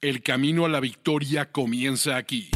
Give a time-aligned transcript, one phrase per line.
[0.00, 2.48] El camino a la victoria comienza aquí.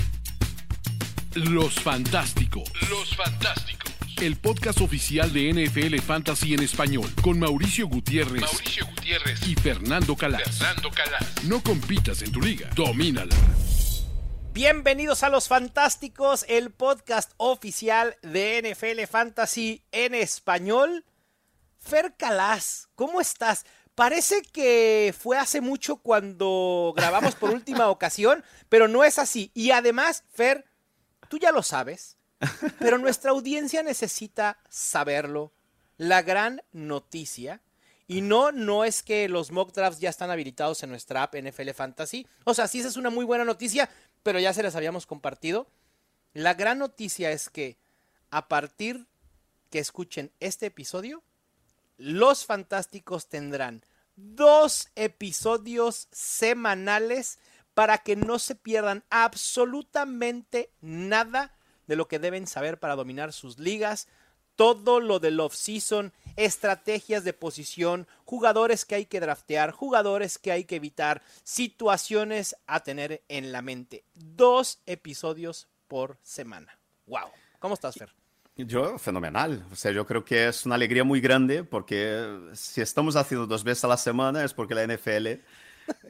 [1.34, 2.70] Los Fantásticos.
[2.88, 3.92] Los Fantásticos.
[4.20, 10.14] El podcast oficial de NFL Fantasy en español con Mauricio Gutiérrez, Mauricio Gutiérrez y Fernando
[10.14, 10.56] Calas.
[10.56, 11.42] Fernando Calas.
[11.42, 13.34] No compitas en tu liga, domínala.
[14.54, 21.04] Bienvenidos a Los Fantásticos, el podcast oficial de NFL Fantasy en español.
[21.80, 23.64] Fer Calas, ¿cómo estás?
[24.02, 29.52] Parece que fue hace mucho cuando grabamos por última ocasión, pero no es así.
[29.54, 30.64] Y además, Fer,
[31.28, 32.16] tú ya lo sabes,
[32.80, 35.52] pero nuestra audiencia necesita saberlo.
[35.98, 37.62] La gran noticia.
[38.08, 41.70] Y no, no es que los mock drafts ya están habilitados en nuestra app NFL
[41.70, 42.26] Fantasy.
[42.42, 43.88] O sea, sí, esa es una muy buena noticia,
[44.24, 45.68] pero ya se las habíamos compartido.
[46.34, 47.78] La gran noticia es que
[48.32, 49.06] a partir
[49.70, 51.22] que escuchen este episodio,
[51.98, 53.84] los Fantásticos tendrán
[54.16, 57.38] dos episodios semanales
[57.74, 61.56] para que no se pierdan absolutamente nada
[61.86, 64.08] de lo que deben saber para dominar sus ligas,
[64.56, 70.64] todo lo del off-season, estrategias de posición, jugadores que hay que draftear, jugadores que hay
[70.64, 74.04] que evitar, situaciones a tener en la mente.
[74.14, 76.78] Dos episodios por semana.
[77.06, 77.30] ¡Wow!
[77.58, 78.21] ¿Cómo estás, Fer?
[78.56, 79.64] Yo, fenomenal.
[79.72, 83.64] O sea, yo creo que es una alegría muy grande porque si estamos haciendo dos
[83.64, 85.40] veces a la semana es porque la NFL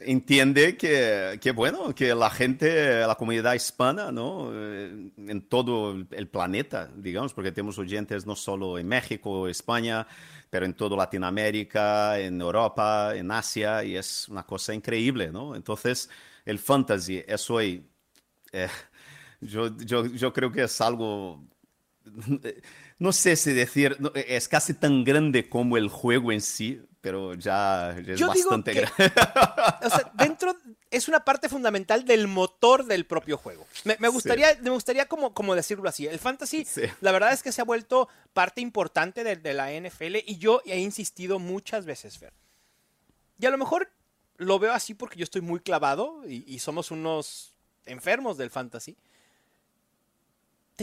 [0.01, 4.51] entiende que, que, bueno, que la gente, la comunidad hispana, ¿no?
[4.53, 10.05] Eh, en todo el planeta, digamos, porque tenemos oyentes no solo en México, España,
[10.49, 15.55] pero en toda Latinoamérica, en Europa, en Asia, y es una cosa increíble, ¿no?
[15.55, 16.09] Entonces,
[16.45, 17.87] el fantasy es hoy,
[18.51, 18.67] eh,
[19.41, 21.41] yo, yo, yo creo que es algo
[22.99, 27.97] no sé si decir, es casi tan grande como el juego en sí, pero ya
[27.97, 29.13] es bastante grande.
[29.83, 30.55] O sea, dentro
[30.89, 33.65] es una parte fundamental del motor del propio juego.
[33.83, 36.07] Me, gustaría, me gustaría como, como decirlo así.
[36.07, 36.65] El fantasy,
[37.01, 40.79] la verdad es que se ha vuelto parte importante de, la NFL y yo he
[40.79, 42.33] insistido muchas veces, Fer.
[43.39, 43.91] Y a lo mejor
[44.37, 47.53] lo veo así porque yo estoy muy clavado y somos unos
[47.85, 48.95] enfermos del fantasy.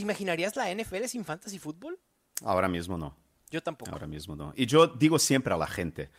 [0.01, 1.99] ¿Te imaginarías la NFL sin fantasy fútbol?
[2.43, 3.15] Ahora mismo no.
[3.51, 3.93] Yo tampoco.
[3.93, 4.55] Ahora mismo no.
[4.57, 6.11] Y yo digo siempre a la gente,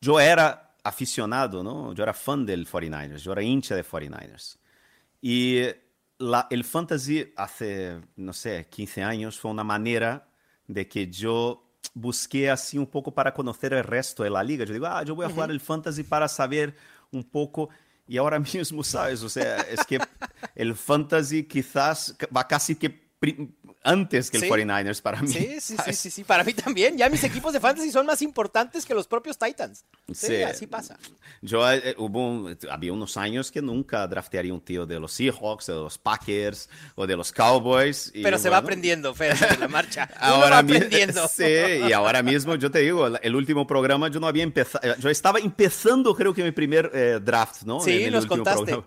[0.00, 1.92] yo era aficionado, ¿no?
[1.92, 4.58] Yo era fan del 49ers, yo era hincha de 49ers.
[5.20, 5.62] Y
[6.18, 10.28] la, el fantasy hace, no sé, 15 años fue una manera
[10.68, 14.64] de que yo busqué así un poco para conocer el resto de la liga.
[14.64, 16.76] Yo digo, ah, yo voy a jugar el fantasy para saber
[17.10, 17.70] un poco
[18.06, 19.22] y ahora mismo, ¿sabes?
[19.22, 19.98] O sea, es que
[20.54, 23.04] el fantasy quizás va casi que
[23.84, 25.28] antes que el 49ers para mí.
[25.28, 26.96] Sí, sí, sí, sí, sí, para mí también.
[26.96, 29.84] Ya mis equipos de fantasy son más importantes que los propios Titans.
[30.12, 30.98] Sí, así pasa.
[31.42, 35.74] Yo eh, hubo había unos años que nunca draftearía un tío de los Seahawks, de
[35.74, 38.10] los Packers o de los Cowboys.
[38.14, 40.08] Pero se va aprendiendo, Fer, en la marcha.
[40.18, 41.28] ahora va aprendiendo.
[41.34, 44.94] Sí, y ahora mismo yo te digo, el último programa yo no había empezado, eh,
[44.98, 47.80] yo estaba empezando creo que mi primer eh, draft, ¿no?
[47.80, 48.82] Sí, nos contaste.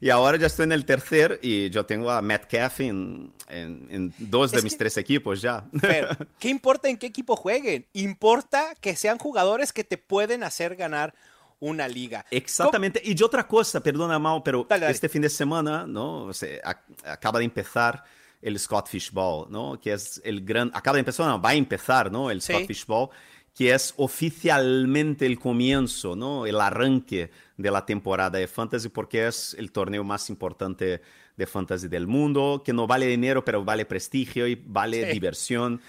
[0.00, 4.41] Y ahora ya estoy en el tercer y yo tengo a Matt en, en, dos
[4.50, 5.64] de mis tres equipos ya.
[6.38, 7.86] ¿qué importa en qué equipo jueguen?
[7.92, 11.14] Importa que sean jugadores que te pueden hacer ganar
[11.60, 12.26] una liga.
[12.30, 13.00] Exactamente.
[13.04, 16.24] Y otra cosa, perdona, Mau, pero este fin de semana, ¿no?
[16.24, 16.58] O sea,
[17.04, 18.02] acaba de empezar
[18.40, 19.80] el Scott Ball, ¿no?
[19.80, 20.72] Que es el gran...
[20.74, 22.32] Acaba de empezar, no, va a empezar, ¿no?
[22.32, 23.10] El Scott Ball,
[23.54, 26.46] que es oficialmente el comienzo, ¿no?
[26.46, 31.00] El arranque de la temporada de Fantasy, porque es el torneo más importante
[31.36, 35.80] de fantasy del mundo, que no vale dinero, pero vale prestigio y vale diversión.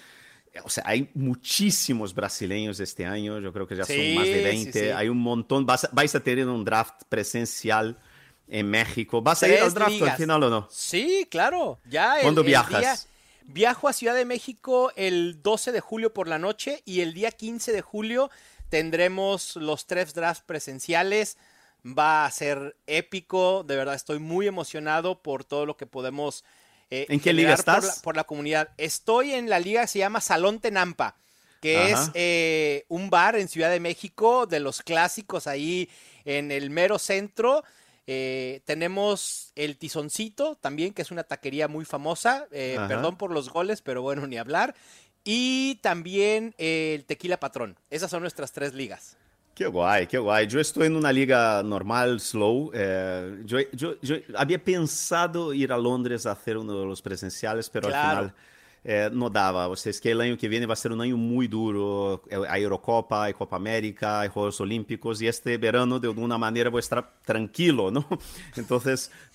[0.64, 4.92] O sea, hay muchísimos brasileños este año, yo creo que ya son más de 20,
[4.92, 7.98] hay un montón, vais a tener un draft presencial
[8.48, 9.20] en México.
[9.20, 10.68] ¿Vas a ir al draft al final o no?
[10.70, 12.16] Sí, claro, ya.
[12.22, 13.08] ¿Cuándo viajas?
[13.46, 17.30] viajo a Ciudad de México el 12 de julio por la noche y el día
[17.30, 18.30] 15 de julio
[18.68, 21.36] tendremos los tres drafts presenciales
[21.84, 23.64] va a ser épico.
[23.64, 26.44] De verdad, estoy muy emocionado por todo lo que podemos.
[26.90, 28.00] Eh, ¿En qué liga estás?
[28.00, 28.70] Por la, comunidad.
[28.78, 31.16] Estoy en la liga que se llama Salón Tenampa,
[31.60, 35.88] que es eh, un bar en Ciudad de México de los clásicos ahí
[36.24, 37.64] en el mero centro.
[38.06, 42.46] Eh, tenemos el Tizoncito también, que es una taquería muy famosa.
[42.50, 44.74] perdón por los goles, pero bueno, ni hablar.
[45.26, 47.78] Y también el Tequila Patrón.
[47.88, 49.16] Esas son nuestras tres ligas.
[49.54, 50.48] Qué guay, qué guay.
[50.48, 52.72] Yo estoy en una liga normal, slow.
[52.74, 57.70] Eh, yo, yo, yo, había pensado ir a Londres a hacer uno de los presenciales,
[57.70, 58.34] pero al final
[58.84, 59.74] é, não dava.
[59.76, 62.20] Seja, que o ano que vem vai ser um ano muito duro.
[62.48, 65.22] A Eurocopa, a Copa América, a Juegos Olímpicos.
[65.22, 68.04] E este verano, de alguma maneira, vou estar tranquilo, não?
[68.58, 68.82] Então,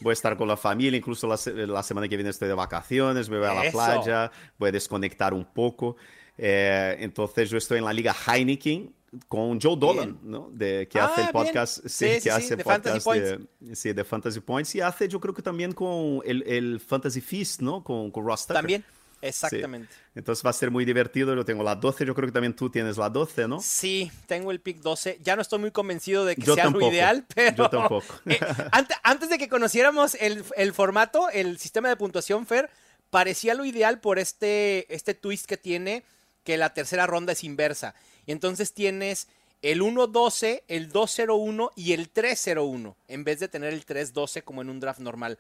[0.02, 0.98] vou estar com a família.
[0.98, 5.34] Incluso a semana que vem estou de vacaciones, me vou à la playa, vou desconectar
[5.34, 5.96] um pouco.
[6.38, 8.94] Eh, entonces yo estoy en la liga Heineken
[9.28, 10.50] con Joe Dolan, ¿no?
[10.52, 13.76] De, que ah, hace el podcast, sí, sí, que sí, hace de podcast Fantasy de,
[13.76, 17.62] sí, de Fantasy Points y hace yo creo que también con el, el Fantasy Feast,
[17.62, 17.84] ¿no?
[17.84, 18.56] Con, con Ross Tucker.
[18.56, 18.86] También.
[19.22, 19.94] Exactamente.
[20.16, 21.36] Entonces va a ser muy divertido.
[21.36, 23.60] Yo tengo la 12, yo creo que también tú tienes la 12, ¿no?
[23.62, 25.20] Sí, tengo el pick 12.
[25.22, 27.56] Ya no estoy muy convencido de que sea lo ideal, pero.
[27.56, 28.06] Yo tampoco.
[28.26, 28.40] eh,
[28.72, 32.70] antes, antes, de que conociéramos el, el, formato, el sistema de puntuación, Fer,
[33.10, 36.04] parecía lo ideal por este, este twist que tiene
[36.44, 37.96] que la tercera ronda es inversa.
[38.30, 39.28] Y entonces tienes
[39.64, 44.70] el 1-12, el 2-0-1 y el 3-0-1, en vez de tener el 3-12 como en
[44.70, 45.40] un draft normal.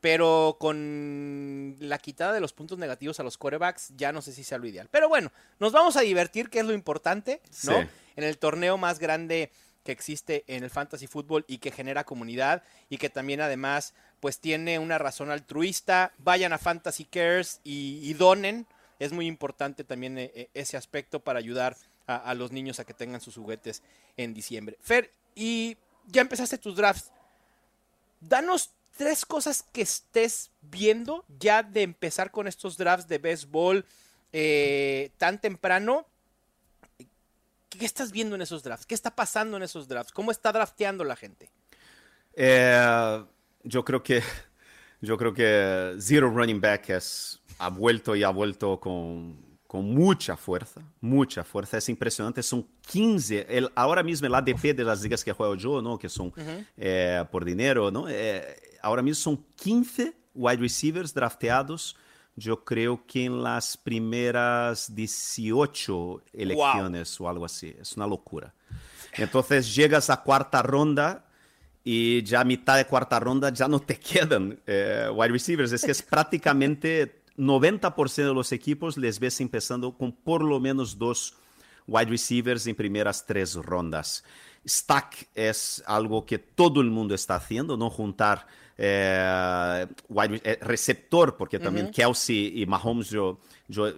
[0.00, 4.42] Pero con la quitada de los puntos negativos a los quarterbacks, ya no sé si
[4.42, 4.88] sea lo ideal.
[4.90, 7.82] Pero bueno, nos vamos a divertir, que es lo importante, ¿no?
[7.82, 7.88] Sí.
[8.16, 9.52] En el torneo más grande
[9.84, 14.40] que existe en el fantasy fútbol y que genera comunidad y que también además pues
[14.40, 16.12] tiene una razón altruista.
[16.18, 18.66] Vayan a Fantasy Cares y, y donen
[18.98, 22.94] es muy importante también eh, eh, ese aspecto para ayudar a, los niños a que
[22.94, 23.82] tengan sus juguetes
[24.16, 24.76] en diciembre.
[24.80, 27.10] Fer, y ya empezaste tus drafts.
[28.20, 33.84] Danos tres cosas que estés viendo ya de empezar con estos drafts de béisbol
[34.32, 36.06] eh, tan temprano.
[37.70, 38.86] ¿Qué estás viendo en esos drafts?
[38.86, 40.12] ¿Qué está pasando en esos drafts?
[40.12, 41.50] ¿Cómo está drafteando la gente?
[42.34, 43.24] Eh,
[43.64, 44.22] yo creo que
[45.00, 50.36] yo creo que zero running back es ha vuelto y ha vuelto con, con mucha
[50.36, 51.78] fuerza, mucha fuerza.
[51.78, 55.82] Es impresionante, son 15, el, ahora mismo el ADP de las ligas que juego yo,
[55.82, 55.98] ¿no?
[55.98, 56.66] que son uh -huh.
[56.76, 58.08] eh, por dinero, ¿no?
[58.08, 61.96] Eh, ahora mismo son 15 wide receivers drafteados,
[62.36, 67.26] yo creo que en las primeras 18 elecciones wow.
[67.26, 67.74] o algo así.
[67.80, 68.54] Es una locura.
[69.14, 71.26] Entonces llegas a cuarta ronda
[71.82, 75.72] y ya a mitad de cuarta ronda ya no te quedan eh, wide receivers.
[75.72, 80.98] Es que es prácticamente 90% de los equipos les ves empezando con por lo menos
[80.98, 81.34] dos
[81.86, 84.24] wide receivers en primeras tres rondas.
[84.66, 88.46] Stack es algo que todo el mundo está haciendo, no juntar
[88.78, 91.94] eh, wide, eh, receptor, porque también uh -huh.
[91.94, 93.38] Kelsey y Mahomes yo,
[93.68, 93.92] yo,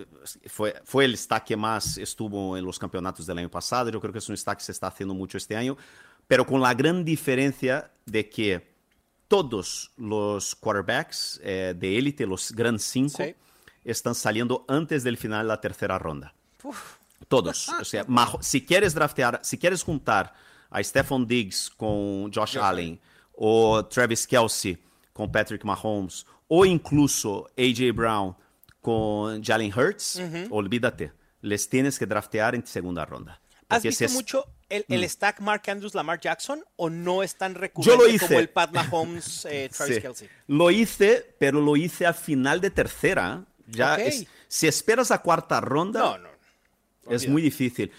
[0.47, 3.91] fue, fue el stack que más estuvo en los campeonatos del año pasado.
[3.91, 5.77] Yo creo que es un stack que se está haciendo mucho este año,
[6.27, 8.76] pero con la gran diferencia de que
[9.29, 13.35] todos los quarterbacks eh, de élite, los Grand 5, sí.
[13.85, 16.35] están saliendo antes del final de la tercera ronda.
[16.63, 16.97] Uf.
[17.29, 17.69] Todos.
[17.81, 18.07] o sea,
[18.41, 20.35] si quieres draftear, si quieres juntar
[20.71, 23.01] a Stephon Diggs con Josh Allen,
[23.37, 24.79] o Travis Kelsey
[25.13, 28.37] con Patrick Mahomes, o incluso AJ Brown
[28.81, 30.49] con Jalen Hurts, uh -huh.
[30.51, 31.13] olvídate.
[31.43, 33.41] Les tienes que draftear en segunda ronda.
[33.69, 34.13] ¿Has visto es...
[34.13, 35.09] mucho el, el mm.
[35.09, 38.27] stack Mark Andrews, Lamar Jackson o no es tan recurrente Yo lo hice.
[38.27, 40.03] como el Pat Mahomes, eh, Travis sí.
[40.03, 40.29] Kelsey?
[40.49, 43.45] Lo hice, pero lo hice a final de tercera.
[43.67, 44.09] Ya okay.
[44.09, 46.29] es, si esperas a cuarta ronda, no, no.
[47.11, 47.91] es muy difícil.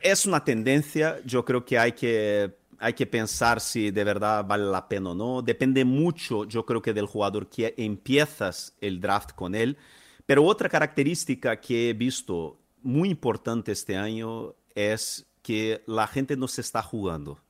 [0.00, 4.64] Es una tendencia, yo creo que hay que hay que pensar si de verdad vale
[4.64, 5.42] la pena o no.
[5.42, 9.76] Depende mucho, yo creo que del jugador que empiezas el draft con él.
[10.24, 16.48] Pero otra característica que he visto muy importante este año es que la gente no
[16.48, 17.40] se está jugando.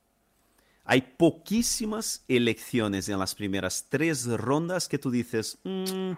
[0.83, 6.13] Hay poquísimas elecciones en las primeras tres rondas que tú dices, mmm,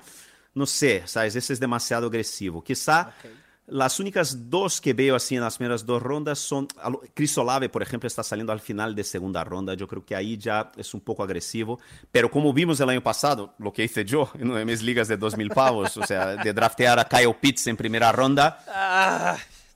[0.55, 1.36] no sé, ¿sabes?
[1.36, 2.63] Ese es demasiado agresivo.
[2.63, 3.31] Quizá okay.
[3.67, 6.67] las únicas dos que veo así en las primeras dos rondas son.
[7.13, 9.74] Chris Olave, por ejemplo, está saliendo al final de segunda ronda.
[9.74, 11.79] Yo creo que ahí ya es un poco agresivo.
[12.12, 15.07] Pero como vimos el año pasado, lo que hice yo en una de mis ligas
[15.07, 18.63] de 2000 pavos, o sea, de draftear a Kyle Pitts en primera ronda.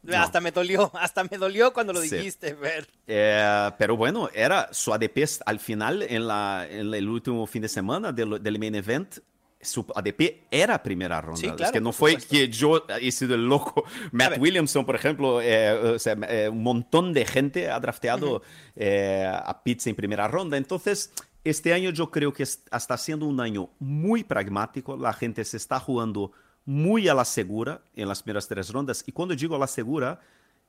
[0.07, 0.17] No.
[0.17, 2.87] Hasta me dolió, hasta me dolió cuando lo dijiste, Ver.
[3.07, 7.67] Eh, pero bueno, era su ADP al final, en, la, en el último fin de
[7.67, 9.19] semana del, del main event,
[9.59, 11.41] su ADP era primera ronda.
[11.41, 12.31] Sí, claro, es que no fue supuesto.
[12.31, 13.83] que yo he sido el loco.
[14.13, 18.41] Matt Williamson, por ejemplo, eh, o sea, eh, un montón de gente ha drafteado uh
[18.77, 19.41] -huh.
[19.43, 20.55] a Pitts en primera ronda.
[20.55, 21.11] Entonces,
[21.43, 24.95] este año yo creo que está siendo un año muy pragmático.
[24.95, 26.31] La gente se está jugando
[26.67, 29.01] muy a la segura en las primeras tres rondas.
[29.07, 30.19] Y cuando digo a la segura,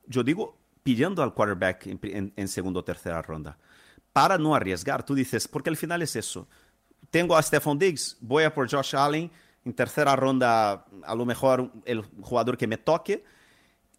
[0.07, 3.59] yo digo pidiendo al quarterback en, en, en segunda o tercera ronda.
[4.13, 6.47] Para no arriesgar, tú dices, porque al final es eso.
[7.11, 9.29] Tengo a Stephon Diggs, voy a por Josh Allen,
[9.65, 13.25] en tercera ronda a lo mejor el jugador que me toque.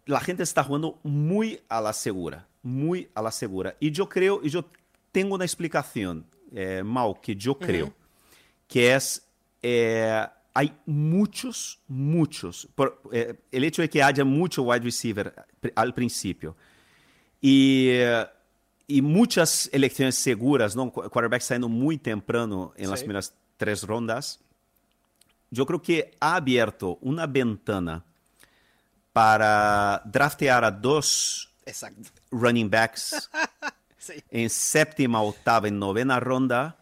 [0.06, 3.76] La gente está jugando muy a la segura, muy a la segura.
[3.78, 4.64] Y yo creo, y yo
[5.12, 7.94] tengo una explicación, eh, Mau, que yo creo, uh -huh.
[8.66, 9.22] que es...
[9.60, 12.68] Eh, hay muchos, muchos.
[12.74, 15.34] Por, eh, el hecho de que haya mucho wide receiver
[15.74, 16.56] al principio
[17.40, 17.90] y,
[18.86, 20.90] y muchas elecciones seguras, ¿no?
[20.92, 22.90] quarterback saliendo muy temprano en sí.
[22.90, 24.40] las primeras tres rondas,
[25.50, 28.04] yo creo que ha abierto una ventana
[29.12, 32.10] para draftear a dos Exacto.
[32.30, 33.30] running backs
[33.98, 34.14] Sí.
[34.30, 36.78] en séptima, octava y novena ronda,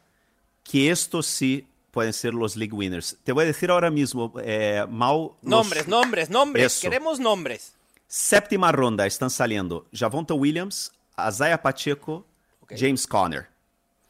[0.62, 1.66] que estos sí
[1.99, 3.17] pueden ser los league winners.
[3.25, 5.35] Te voy a decir ahora mismo, eh, Mau.
[5.43, 6.67] los- Nombres, nombres, nombres.
[6.67, 6.83] Eso.
[6.83, 7.73] Queremos nombres.
[8.07, 10.93] Séptima ronda están saliendo Javonta Williams,
[11.28, 12.25] Isaiah Pacheco,
[12.62, 12.75] Ok.
[12.78, 13.49] James Conner.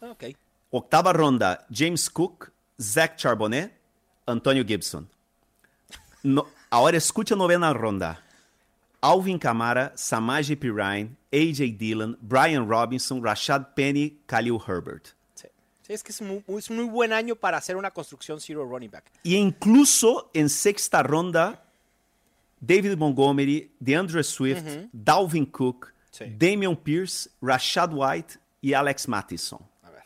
[0.02, 0.24] Ok.
[0.70, 3.72] Octava ronda, James Cook, Zach Charbonnet,
[4.26, 5.08] Antonio Gibson.
[6.22, 8.22] No- ahora escucha novena ronda.
[9.00, 15.14] Alvin Kamara, Samaje Pirine, AJ Dillon, Brian Robinson, Rashad Penny, Khalil Herbert.
[15.88, 15.92] Sí.
[15.94, 19.10] Es que es muy, es muy buen año para hacer una construcción zero running back.
[19.22, 21.64] Y incluso en sexta ronda,
[22.60, 26.24] David Montgomery, DeAndre Swift, Dalvin Cook, Sí.
[26.36, 29.60] Damian Pierce, Rashad White y Alex Mattison.
[29.82, 30.02] A ver.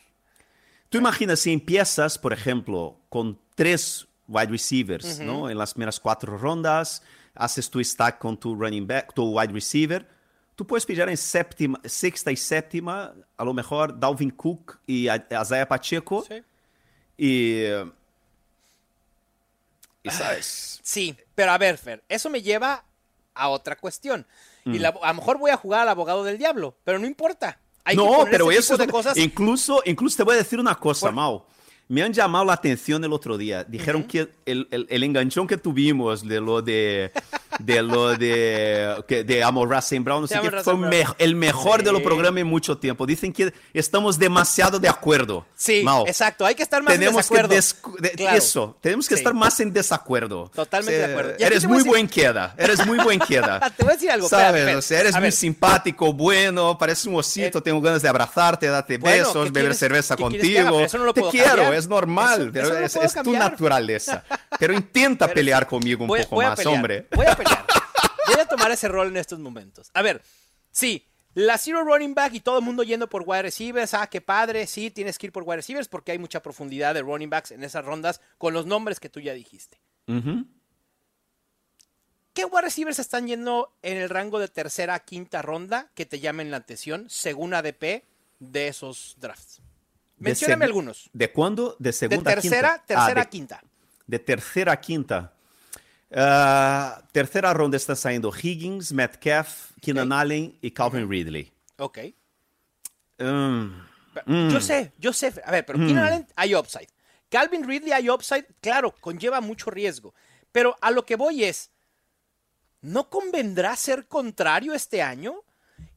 [0.89, 5.49] Tú imaginas si empiezas, por ejemplo, con tres wide receivers, ¿no?
[5.49, 7.01] En las primeras cuatro rondas,
[7.33, 10.07] haces tu stack con tu running back, tu wide receiver.
[10.55, 15.25] Tú puedes pillar en séptima, sexta y séptima, a lo mejor Dalvin Cook y a-
[15.41, 16.23] Isaiah Pacheco.
[16.27, 16.43] Sí.
[17.17, 17.91] Y, eh,
[20.03, 22.83] y sabes, Sí, pero a ver, Fer, eso me lleva
[23.33, 24.27] a otra cuestión.
[24.65, 24.75] Mm.
[24.75, 27.57] Y la- a lo mejor voy a jugar al abogado del diablo, pero no importa.
[27.85, 29.17] Hay que no, poner pero ese eso de cosas.
[29.17, 31.45] Incluso, incluso te voy a decir una cosa, Por- Mau.
[31.89, 33.63] Me han llamado la atención el otro día.
[33.65, 37.11] Dijeron que el, el- el enganchón que tuvimos de lo de,
[37.59, 41.83] de lo de, que, de Amor Racing Brown, no sé qué, fue me- el mejor
[41.83, 42.05] de los Sí.
[42.07, 43.05] programas en mucho tiempo.
[43.05, 45.45] Dicen que estamos demasiado de acuerdo.
[45.55, 46.05] Sí, Mau.
[46.07, 46.45] exacto.
[46.45, 47.55] Hay que estar más en Tenemos que desacuerdo.
[47.55, 48.37] descu- de- Claro.
[48.37, 49.19] eso, tenemos que Sí.
[49.19, 50.49] estar más en desacuerdo.
[50.55, 51.33] Totalmente O sea, de acuerdo.
[51.35, 53.59] Aquí Eres te muy decir- buen queda, eres muy buen queda.
[53.77, 54.77] Te voy a decir algo, Sabes, espérate, espérate.
[54.79, 55.31] o sea, eres A muy ver.
[55.33, 59.51] simpático, bueno, pareces un osito, Eh, tengo ganas de abrazarte, darte Bueno, besos, ¿qué beber
[59.63, 60.79] quieres- cerveza que contigo.
[60.79, 64.23] Eso no lo Te puedo quiero, es normal, Eso- eso es, tu naturaleza.
[64.59, 67.07] Pero intenta Pero pelear conmigo un voy- poco voy más, pelear, hombre.
[67.15, 67.65] Voy a pelear.
[68.27, 69.91] Voy a tomar ese rol en estos momentos.
[69.93, 70.21] A ver,
[70.71, 73.93] sí, la zero running back y todo el mundo yendo por wide receivers.
[73.93, 74.65] Ah, qué padre.
[74.65, 77.63] Sí, tienes que ir por wide receivers porque hay mucha profundidad de running backs en
[77.65, 79.77] esas rondas con los nombres que tú ya dijiste.
[82.33, 86.19] ¿Qué wide receivers están yendo en el rango de tercera a quinta ronda que te
[86.19, 88.03] llamen la atención según ADP
[88.39, 89.61] de esos drafts?
[90.23, 91.09] De Mencióname algunos.
[91.13, 91.75] ¿De cuándo?
[91.79, 92.83] De De segunda a tercera, quinta.
[92.83, 93.61] Ah, tercera de- a quinta.
[94.07, 95.33] de tercera a quinta.
[96.15, 100.11] Ah, tercera ronda está saliendo Higgins, Metcalf, Keenan.
[100.11, 101.51] Allen y Calvin Ridley.
[101.77, 101.99] Ok.
[103.17, 105.33] Mm, Yo sé, yo sé.
[105.43, 106.87] A ver, pero Keenan Allen hay upside.
[107.29, 110.13] Calvin Ridley hay upside, claro, conlleva mucho riesgo.
[110.51, 111.71] Pero a lo que voy es,
[112.81, 115.35] ¿no convendrá ser contrario este año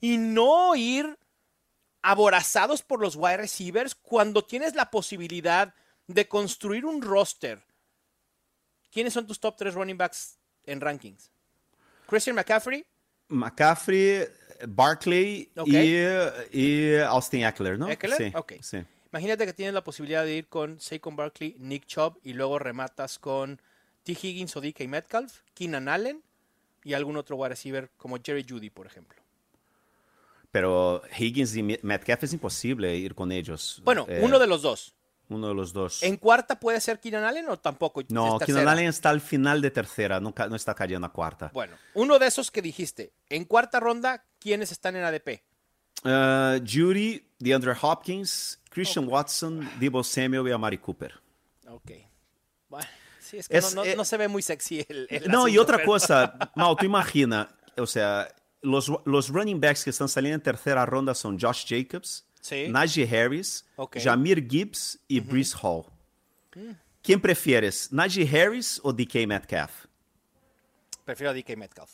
[0.01, 1.19] y no ir
[2.11, 5.75] aborazados por los wide receivers cuando tienes la posibilidad
[6.07, 7.63] de construir un roster?
[8.93, 11.31] ¿Quiénes son tus top 3 running backs en rankings?
[12.07, 12.87] Christian McCaffrey,
[13.29, 14.27] McCaffrey,
[14.69, 17.89] Barkley y, y Austin Eckler, ¿no?
[17.89, 18.53] Eckler, Sí, ok.
[18.63, 18.79] sí.
[19.13, 23.19] Imagínate que tienes la posibilidad de ir con Saquon Barkley, Nick Chubb y luego rematas
[23.19, 23.61] con
[24.05, 24.13] T.
[24.13, 26.23] Higgins o DK Metcalf, Keenan Allen
[26.85, 29.21] y algún otro wide receiver como Jerry Judy, por ejemplo.
[30.57, 33.83] Pero Higgins y Met- Metcalf es imposible ir con ellos.
[33.85, 34.95] Bueno, Eh, uno de los dos.
[35.29, 36.03] uno de los dos.
[36.03, 38.03] ¿En cuarta puede ser Keenan Allen o tampoco?
[38.09, 38.67] No, Keenan?
[38.67, 41.51] Allen está al final de tercera, no, no está cayendo a cuarta.
[41.53, 43.13] Bueno, uno de esos que dijiste.
[43.29, 45.43] En cuarta ronda, ¿quiénes están en ADP?
[46.05, 51.13] Uh, Judy, DeAndre Hopkins, Christian Watson, Debo Samuel y Amari Cooper.
[51.69, 51.91] Ok.
[52.71, 52.87] Bueno,
[53.19, 55.49] sí, es que Es, no, no- eh, no se ve muy sexy el, el No,
[55.49, 58.29] y asunto, otra pero- cosa, Mau, tú imagina, o sea,
[58.67, 62.69] los, los running backs que están saliendo en tercera ronda son Josh Jacobs, Sí.
[62.69, 63.97] Najee Harris, Ok.
[64.03, 65.85] Jamir Gibbs y Brees Hall.
[67.03, 69.87] ¿Quién prefieres, Najee Harris o DK Metcalf?
[71.05, 71.91] Prefiero a DK Metcalf.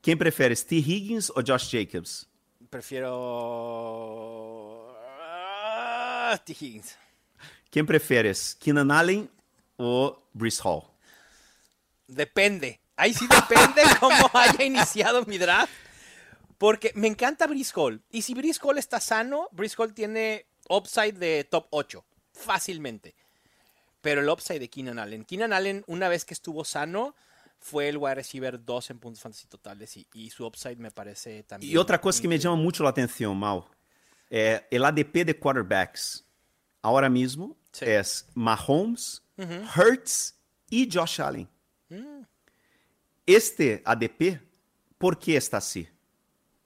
[0.00, 0.76] ¿Quién prefieres, T.
[0.76, 2.26] Higgins o Josh Jacobs?
[2.70, 3.10] Prefiero.
[4.98, 6.52] Ah, T.
[6.52, 6.96] Higgins.
[7.70, 9.30] ¿Quién prefieres, Keenan Allen
[9.76, 10.82] o Brees Hall?
[12.06, 12.80] Depende.
[12.96, 15.72] Ahí sí depende cómo haya iniciado mi draft.
[16.58, 18.02] Porque me encanta Brice Hall.
[18.10, 22.04] Y si Brice Hall está sano, Brice Hall tiene upside de top 8.
[22.32, 23.14] Fácilmente.
[24.00, 25.24] Pero el upside de Keenan Allen.
[25.24, 27.14] Keenan Allen, una vez que estuvo sano,
[27.58, 29.96] fue el wide receiver 2 en puntos fantasy totales.
[29.96, 31.72] Y, y su upside me parece también.
[31.72, 33.64] Y otra cosa que me llama mucho la atención, Mau,
[34.30, 36.24] eh, el ADP de quarterbacks
[36.82, 37.86] ahora mismo Sí.
[37.86, 39.22] es Mahomes,
[39.76, 40.36] Hurts
[40.70, 41.48] y Josh Allen.
[43.26, 44.40] Este ADP,
[44.98, 45.88] ¿por qué está así?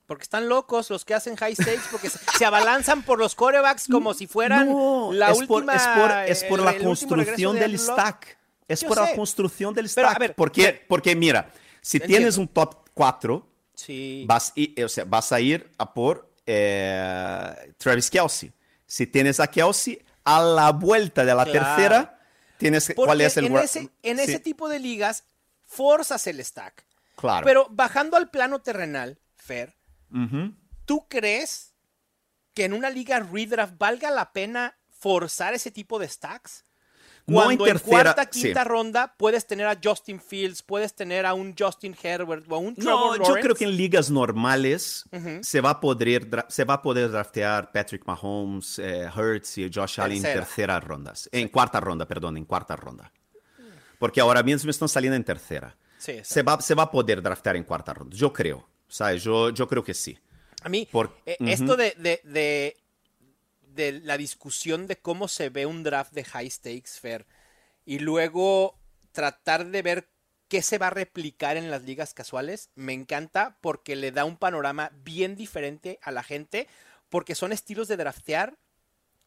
[0.09, 4.15] Porque están locos los que hacen high stakes, porque se, abalanzan por los corebacks como
[4.15, 5.75] si fueran No, la es por, última.
[5.77, 8.39] es por, es por el- la el construcción de del stack.
[8.67, 10.21] Es Yo por la construcción del Pero, a stack.
[10.21, 12.17] ver, porque, pero- porque mira, si Entiendo.
[12.17, 14.25] tienes un top 4, Sí.
[14.27, 18.51] vas, y- o sea, vas a ir a por eh, Travis Kelsey.
[18.87, 21.53] Si tienes a Kelsey, a la vuelta de la Claro.
[21.53, 22.21] tercera,
[22.57, 25.25] tienes Porque cuál es el en, ese, en Sí, ese tipo de ligas,
[25.67, 26.85] forzas el stack.
[27.17, 27.45] Claro.
[27.45, 29.77] Pero bajando al plano terrenal, Fer,
[30.13, 30.55] Ujú.
[30.85, 31.75] ¿tú crees
[32.55, 36.65] que en una liga redraft valga la pena forzar ese tipo de stacks?
[37.27, 38.43] No Cuando en en, tercera, cuarta, sí.
[38.45, 42.59] quinta ronda puedes tener a Justin Fields, puedes tener a un Justin Herbert o a
[42.59, 43.41] un Trevor No, yo Lawrence.
[43.43, 45.41] creo que en ligas normales Ujú.
[45.43, 50.01] se, va a poder se va a poder draftear Patrick Mahomes, eh, Hurts y Josh
[50.01, 50.45] Allen en Tercera.
[50.47, 51.29] tercera rondas.
[51.31, 53.13] En cuarta ronda, perdón, en cuarta ronda.
[53.99, 55.77] Porque ahora mismo están saliendo en tercera.
[55.99, 58.17] Sí, se, va, se va a poder draftear en cuarta ronda.
[58.17, 58.67] Yo creo.
[58.89, 59.23] ¿Sabes?
[59.25, 60.19] Yo, yo creo que sí.
[60.63, 62.77] A mí, Por- eh, esto de, de, de,
[63.63, 67.27] de la discusión de cómo se ve un draft de high stakes, Fair,
[67.87, 68.79] y luego
[69.13, 70.11] tratar de ver
[70.49, 74.37] qué se va a replicar en las ligas casuales, me encanta porque le da un
[74.39, 76.69] panorama bien diferente a la gente,
[77.09, 78.59] porque son estilos de draftear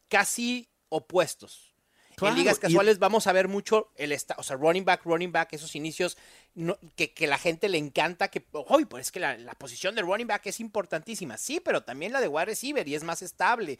[0.08, 1.71] casi opuestos.
[2.16, 5.32] Claro, en ligas y- casuales vamos a ver mucho el o sea, running back, running
[5.32, 6.16] back, esos inicios
[6.54, 9.94] no- que, que la gente le encanta, que, hoy pues es que la, la posición
[9.94, 13.22] de running back es importantísima, sí, pero también la de wide receiver y es más
[13.22, 13.78] estable.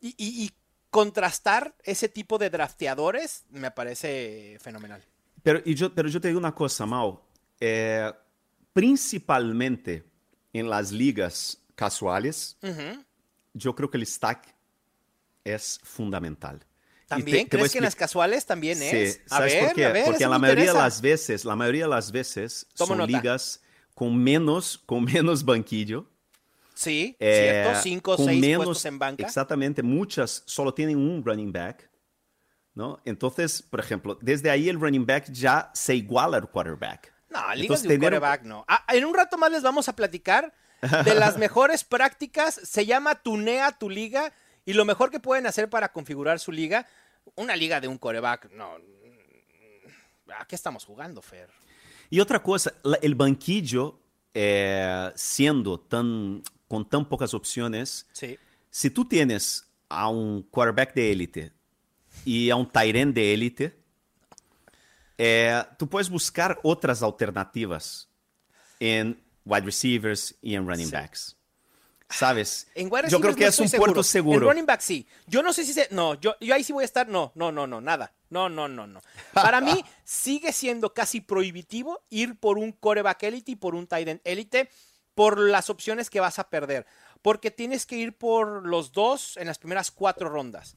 [0.00, 0.50] Y, y- y
[0.90, 5.04] contrastar ese tipo de drafteadores me parece fenomenal.
[5.42, 7.20] Pero, y yo, pero yo te digo una cosa, Mau.
[7.60, 8.10] Eh,
[8.72, 10.04] principalmente
[10.52, 13.04] en las ligas casuales, Ujú.
[13.54, 14.54] yo creo que el stack
[15.44, 16.64] es fundamental.
[17.08, 17.48] Te- ¿También?
[17.48, 19.14] te ¿Crees que en las casuales también es?
[19.14, 19.86] Sí, a ¿sabes ver, por qué?
[19.86, 20.84] a ver, Porque la mayoría de interesa.
[20.84, 23.06] las veces, la mayoría de las veces son nota.
[23.06, 23.62] ligas
[23.94, 26.06] con menos, con menos banquillo.
[26.74, 29.24] Sí, eh, cierto, cinco o seis menos- puestos en banca.
[29.26, 31.88] Exactamente, muchas solo tienen un running back.
[32.74, 33.00] ¿no?
[33.04, 37.12] Entonces, por ejemplo, desde ahí el running back ya se iguala al quarterback.
[37.28, 38.64] No, ligas Entonces, de un tener- quarterback no.
[38.68, 40.54] Ah, en un rato más les vamos a platicar
[41.04, 42.54] de las mejores prácticas.
[42.54, 44.32] Se llama Tunea tu liga
[44.68, 46.86] y lo mejor que pueden hacer para configurar su liga.
[47.36, 48.76] Una liga de un quarterback, no.
[50.38, 51.48] ¿A qué estamos jugando, Fer?
[52.10, 53.98] Y otra cosa, la- el banquillo,
[54.34, 58.38] eh, siendo tan, con tan pocas opciones, Sí.
[58.70, 61.52] si tú tienes a un quarterback de élite
[62.26, 63.78] y a un tight end de élite,
[65.16, 68.08] eh, tú puedes buscar otras alternativas
[68.80, 70.92] en wide receivers y en running Sí.
[70.92, 71.36] backs.
[72.10, 72.68] ¿Sabes?
[72.74, 74.46] En Yo creo que no es un estoy puerto seguro.
[74.46, 75.06] En running back sí.
[75.26, 75.88] Yo no sé si se.
[75.90, 77.06] No, yo, yo ahí sí voy a estar.
[77.06, 78.14] No, no, no, no, nada.
[78.30, 79.02] No, no, no, no.
[79.34, 84.08] Para mí sigue siendo casi prohibitivo ir por un coreback élite y por un tight
[84.08, 84.70] end élite
[85.14, 86.86] por las opciones que vas a perder.
[87.20, 90.76] Porque tienes que ir por los dos en las primeras cuatro rondas.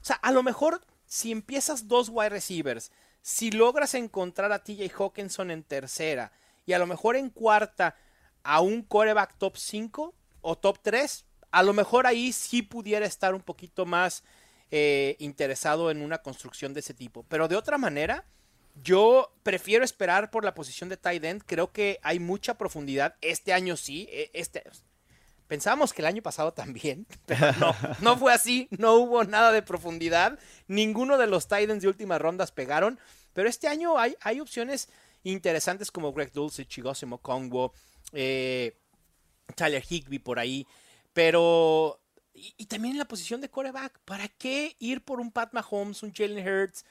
[0.00, 2.90] O sea, a lo mejor si empiezas dos wide receivers,
[3.20, 6.32] si logras encontrar a TJ Hawkinson en tercera
[6.64, 7.96] y a lo mejor en cuarta
[8.42, 13.34] a un coreback top 5 o top 3, a lo mejor ahí sí pudiera estar
[13.34, 14.22] un poquito más
[14.70, 17.24] eh, interesado en una construcción de ese tipo.
[17.28, 18.24] Pero de otra manera,
[18.82, 21.42] yo prefiero esperar por la posición de tight end.
[21.44, 23.16] Creo que hay mucha profundidad.
[23.20, 24.08] Este año sí.
[24.10, 24.62] eh, Este,
[25.48, 29.62] Pensábamos que el año pasado también, pero no, no fue así, no hubo nada de
[29.62, 33.00] profundidad, ninguno de los Titans de últimas rondas pegaron,
[33.32, 34.88] pero este año hay, hay opciones
[35.24, 37.72] interesantes como Greg Dulcich, Chigosimo Kongwo,
[38.12, 38.78] eh,
[39.52, 40.66] Tyler Higby por ahí,
[41.12, 42.00] pero...
[42.32, 46.14] Y, también en la posición de coreback, ¿para qué ir por un Pat Mahomes, un
[46.14, 46.84] Jalen Hurts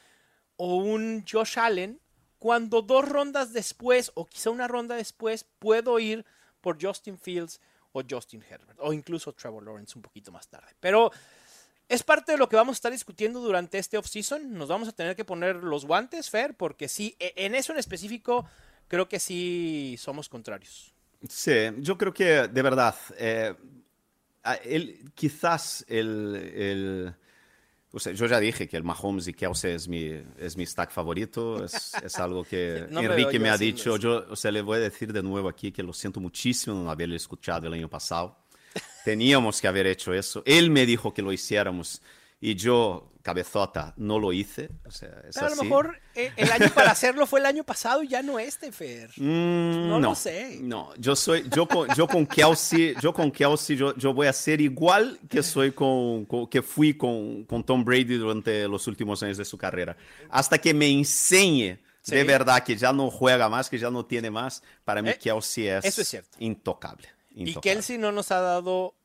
[0.58, 2.00] o un Josh Allen
[2.38, 6.26] cuando dos rondas después o quizá una ronda después puedo ir
[6.62, 7.62] por Justin Fields
[7.93, 10.76] o Justin Herbert o incluso Trevor Lawrence un poquito más tarde.
[10.80, 11.12] Pero
[11.88, 14.54] es parte de lo que vamos a estar discutiendo durante este offseason.
[14.54, 17.80] Nos vamos a tener que poner los guantes, Fer, porque sí, e- en eso en
[17.80, 18.45] específico
[18.88, 20.93] creo que sí somos contrarios.
[21.27, 23.53] Sí, yo creo que de verdad, eh,
[24.63, 27.13] el- quizás el, el-
[27.91, 30.91] o sea, yo ya dije que el Mahomes y Kelsey es mi, es mi stack
[30.91, 34.51] favorito, es, es algo que No me Enrique yo me ha dicho, yo, o sea,
[34.51, 37.73] le voy a decir de nuevo aquí que lo siento muchísimo no haberle escuchado el
[37.73, 38.38] año pasado.
[39.03, 40.43] Teníamos que haber hecho eso.
[40.45, 42.01] Él me dijo que lo hiciéramos
[42.39, 44.70] y yo, cabezota, no lo hice.
[44.86, 45.63] O sea, es Pero a lo así.
[45.63, 49.10] mejor eh, el año para hacerlo fue el año pasado y ya no este, Fer.
[49.18, 50.58] Mm, No lo sé.
[50.62, 54.34] No, yo soy, yo con, yo con Kelsey, yo con Kelsey, yo, yo voy a
[54.34, 59.22] ser igual que soy con, con- que fui con, con Tom Brady durante los últimos
[59.24, 59.96] años de su carrera.
[60.30, 64.32] Hasta que me enseñe de verdad que ya no juega más, que ya no tiene
[64.32, 66.38] más, para mí Eh, Kelsey es, eso es cierto.
[66.39, 67.08] intocable.
[67.30, 67.62] Y intocable.
[67.76, 68.96] Kelsey no nos ha dado,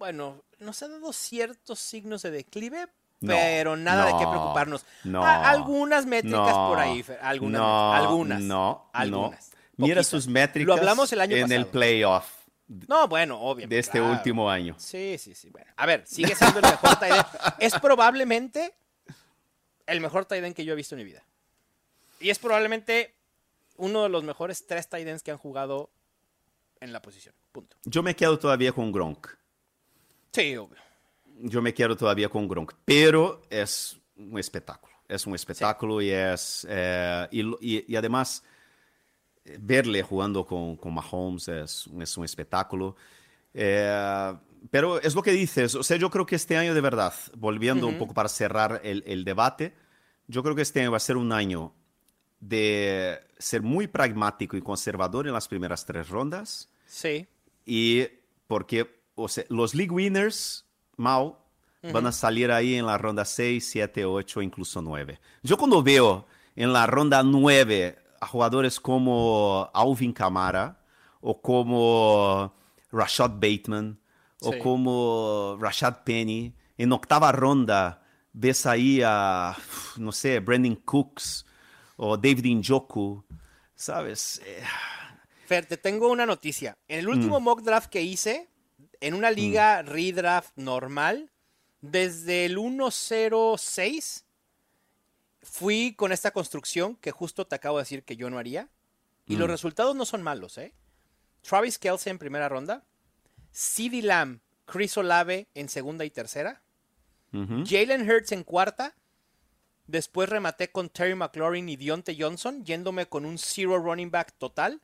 [0.00, 2.88] bueno, nos ha dado ciertos signos de declive,
[3.20, 4.86] No, pero nada de qué no, preocuparnos.
[5.04, 9.50] no, Ah, algunas métricas por ahí, algunas, no, algunas, no, algunas.
[9.76, 11.60] Mira sus métricas Lo hablamos el año en pasado.
[11.60, 12.28] el playoff
[12.88, 13.74] No, bueno, obviamente.
[13.74, 14.12] de este claro.
[14.12, 14.74] último año.
[14.78, 15.50] Sí, sí, sí.
[15.50, 17.26] Bueno, a ver, sigue siendo el mejor tight end.
[17.60, 18.74] Es probablemente
[19.86, 21.24] el mejor tight end que yo he visto en mi vida.
[22.20, 23.14] Y es probablemente
[23.76, 25.90] uno de los mejores tres tight ends que han jugado
[26.80, 27.34] en la posición.
[27.52, 27.76] Punto.
[27.84, 29.28] Yo me quedo todavía con Gronk.
[30.32, 30.78] Sí, obvio.
[31.40, 34.92] Yo me quedo todavía con Gronk, pero es un espectáculo.
[35.08, 36.66] Es un espectáculo y es.
[36.68, 38.42] eh, y, lo- y- y además,
[39.44, 42.96] eh, verle jugando con, con Mahomes es, un- es un espectáculo.
[43.54, 44.34] Eh,
[44.70, 45.74] pero es lo que dices.
[45.74, 49.02] O sea, yo creo que este año, de verdad, volviendo un poco para cerrar el,
[49.06, 49.74] el debate,
[50.26, 51.72] yo creo que este año va a ser un año
[52.40, 56.68] de ser muy pragmático y conservador en las primeras tres rondas.
[56.86, 57.26] Sí.
[57.64, 58.06] Y
[58.46, 60.64] porque o sea, los league winners,
[60.98, 61.38] Mau,
[61.82, 65.18] van a salir ahí en la ronda 6, 7, 8, incluso 9.
[65.42, 70.80] Yo cuando veo en la ronda 9 a jugadores como Alvin Kamara
[71.20, 72.52] o como
[72.90, 73.98] Rashad Bateman
[74.40, 74.58] o Sí.
[74.58, 79.56] como Rashad Penny, en octava ronda ves ahí a,
[79.96, 81.46] no sé, Brandon Cooks
[81.96, 83.24] o David Njoku,
[83.74, 84.40] ¿sabes?
[84.44, 84.62] Eh,
[85.46, 86.76] Fer, te tengo una noticia.
[86.88, 87.10] En el Mm.
[87.10, 88.48] último mock draft que hice,
[89.00, 91.30] en una liga redraft normal,
[91.80, 94.24] desde el 106
[95.42, 98.68] fui con esta construcción que justo te acabo de decir que yo no haría.
[99.26, 99.38] Y Mm.
[99.40, 100.72] los resultados no son malos, ¿eh?
[101.42, 102.84] Travis Kelsey en primera ronda,
[103.52, 106.62] CeeDee Lamb, Chris Olave en segunda y tercera.
[107.32, 108.94] Jalen Hurts en cuarta.
[109.86, 114.80] Después rematé con Terry McLaurin y Dionte Johnson, yéndome con un zero running back total.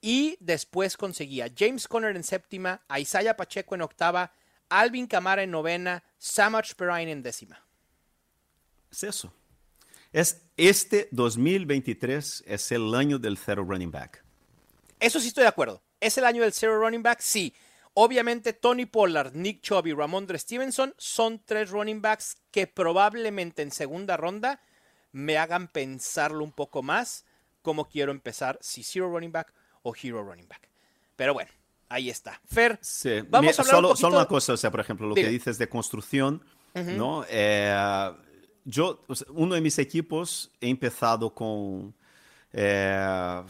[0.00, 4.32] Y después conseguía James Conner en séptima, a Isaiah Pacheco en octava,
[4.68, 7.62] Alvin Kamara en novena, Samach Perrine en décima.
[8.90, 9.32] Es eso.
[10.12, 14.24] Es este 2023 es el año del cero running back.
[14.98, 15.82] Eso sí estoy de acuerdo.
[16.00, 17.20] ¿Es el año del zero running back?
[17.20, 17.54] Sí.
[17.94, 23.70] Obviamente Tony Pollard, Nick Chubb y Ramondre Stevenson son tres running backs que probablemente en
[23.70, 24.60] segunda ronda
[25.12, 27.24] me hagan pensarlo un poco más
[27.62, 29.52] cómo quiero empezar, si zero running back
[29.82, 30.68] o hero running back.
[31.16, 31.50] Pero bueno,
[31.88, 32.40] ahí está.
[32.46, 33.20] Fer, Sí.
[33.28, 34.06] vamos a hablar solo, un poquito...
[34.06, 36.42] solo una cosa, o sea, por ejemplo, lo que dices de construcción,
[36.74, 37.24] ¿no?
[37.28, 38.12] Eh,
[38.64, 41.94] yo, uno de mis equipos he empezado con,
[42.52, 43.42] eh,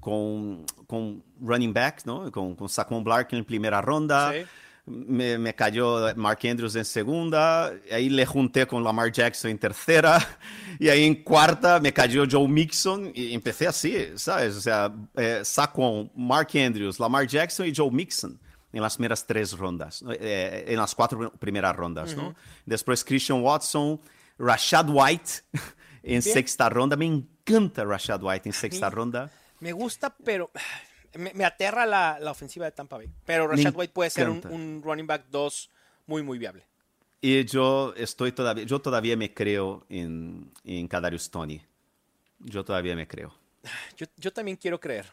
[0.00, 2.30] con, con running back, ¿no?
[2.30, 4.32] Con, con Saquon Barkley en primera ronda.
[4.32, 4.44] Sí.
[4.88, 10.18] Me, me cayó Mark Andrews en segunda, ahí le junté con Lamar Jackson en tercera,
[10.78, 14.56] y ahí en cuarta me cayó Joe Mixon, y empecé así, ¿sabes?
[14.56, 18.38] O sea, eh, Saquon, Mark Andrews, Lamar Jackson y Joe Mixon
[18.72, 20.12] en las primeras tres rondas, ¿no?
[20.12, 22.34] Eh, en las cuatro primeras rondas, ¿no?
[22.66, 24.00] Después Christian Watson,
[24.38, 25.30] Rashad White
[26.02, 29.30] en sexta ronda, me encanta Rashad White en sexta ronda.
[29.60, 30.50] Me gusta, pero
[31.14, 33.08] me, me aterra la, la ofensiva de Tampa Bay.
[33.24, 35.70] Pero Rashad White puede ser un, running back 2
[36.06, 36.64] muy, muy viable.
[37.20, 41.60] Y yo estoy todavía, yo todavía me creo en, en Kadarius Tony.
[42.38, 43.34] Yo todavía me creo.
[43.96, 45.06] Yo, yo también quiero creer.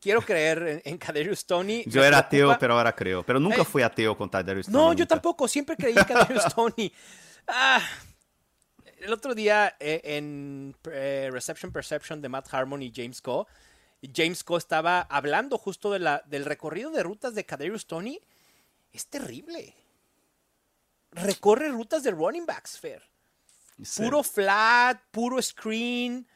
[0.00, 1.82] Quiero creer en, en Kadarius Tony.
[1.86, 3.24] Yo era ateo, pero ahora creo.
[3.24, 4.76] Pero nunca Eh, fui ateo con Kadarius Tony.
[4.78, 5.48] No, yo tampoco.
[5.48, 6.92] Siempre creí en Kadarius Tony.
[7.46, 7.82] Ah,
[9.00, 13.46] el otro día eh, en eh, Reception Perception de Matt Harmon y James Coe,
[14.02, 18.20] James Coe estaba hablando justo de la, del recorrido de rutas de Kadarius Tony.
[18.92, 19.74] Es terrible.
[21.12, 23.02] Recorre rutas de running backs, Fer.
[23.82, 24.02] Sí.
[24.02, 26.26] Puro flat, puro screen.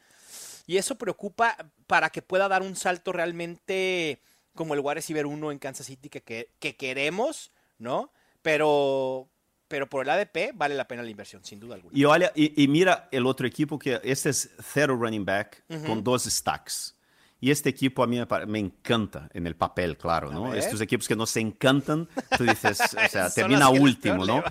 [0.67, 1.55] Y eso preocupa
[1.87, 4.21] para que pueda dar un salto realmente
[4.55, 8.11] como el wide receiver 1 en Kansas City que, que, que queremos, ¿no?
[8.41, 9.27] Pero,
[9.67, 11.95] pero por el ADP vale la pena la inversión, sin duda alguna.
[11.97, 16.03] Y, olha, y, y mira el otro equipo que este es cero running back con
[16.03, 16.95] dos stacks.
[17.39, 20.49] Y este equipo a mí me, encanta en el papel, claro, ¿no?
[20.49, 20.57] ver.
[20.57, 24.43] Estos equipos que no se encantan, tú dices, o sea, termina último, ¿no?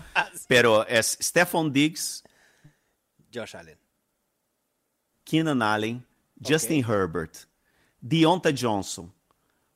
[0.46, 2.22] Pero es Stephon Diggs,
[3.32, 3.78] Josh Allen.
[5.24, 6.06] Keenan Allen,
[6.40, 7.36] Justin Herbert,
[8.00, 9.12] Deonta Johnson.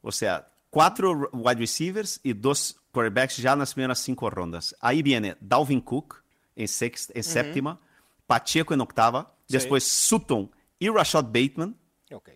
[0.03, 4.77] O sea, cuatro wide receivers y dos quarterbacks ya en las primeras cinco rondas.
[4.81, 6.23] Ahí viene Dalvin Cook
[6.55, 7.81] en, sexta, en séptima,
[8.27, 11.75] Pacheco en octava, después Sutton y Rashad Bateman,
[12.11, 12.31] Ok.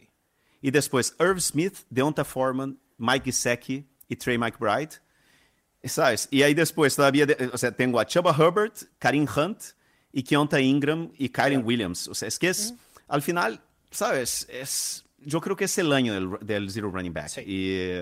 [0.63, 4.91] Y después Irv Smith, Deonta Foreman, Mike Gesicki y Trey McBride.
[5.85, 6.29] ¿Sabes?
[6.31, 9.61] Y ahí después todavía, de- o sea, tengo a Chuba Herbert, Karim Hunt
[10.13, 12.07] y Keonta Ingram y Kyren Williams.
[12.07, 12.75] O sea, es que es,
[13.09, 17.39] al final, sabes, es, yo creo que es el año del, del zero running back.
[17.45, 17.99] Y,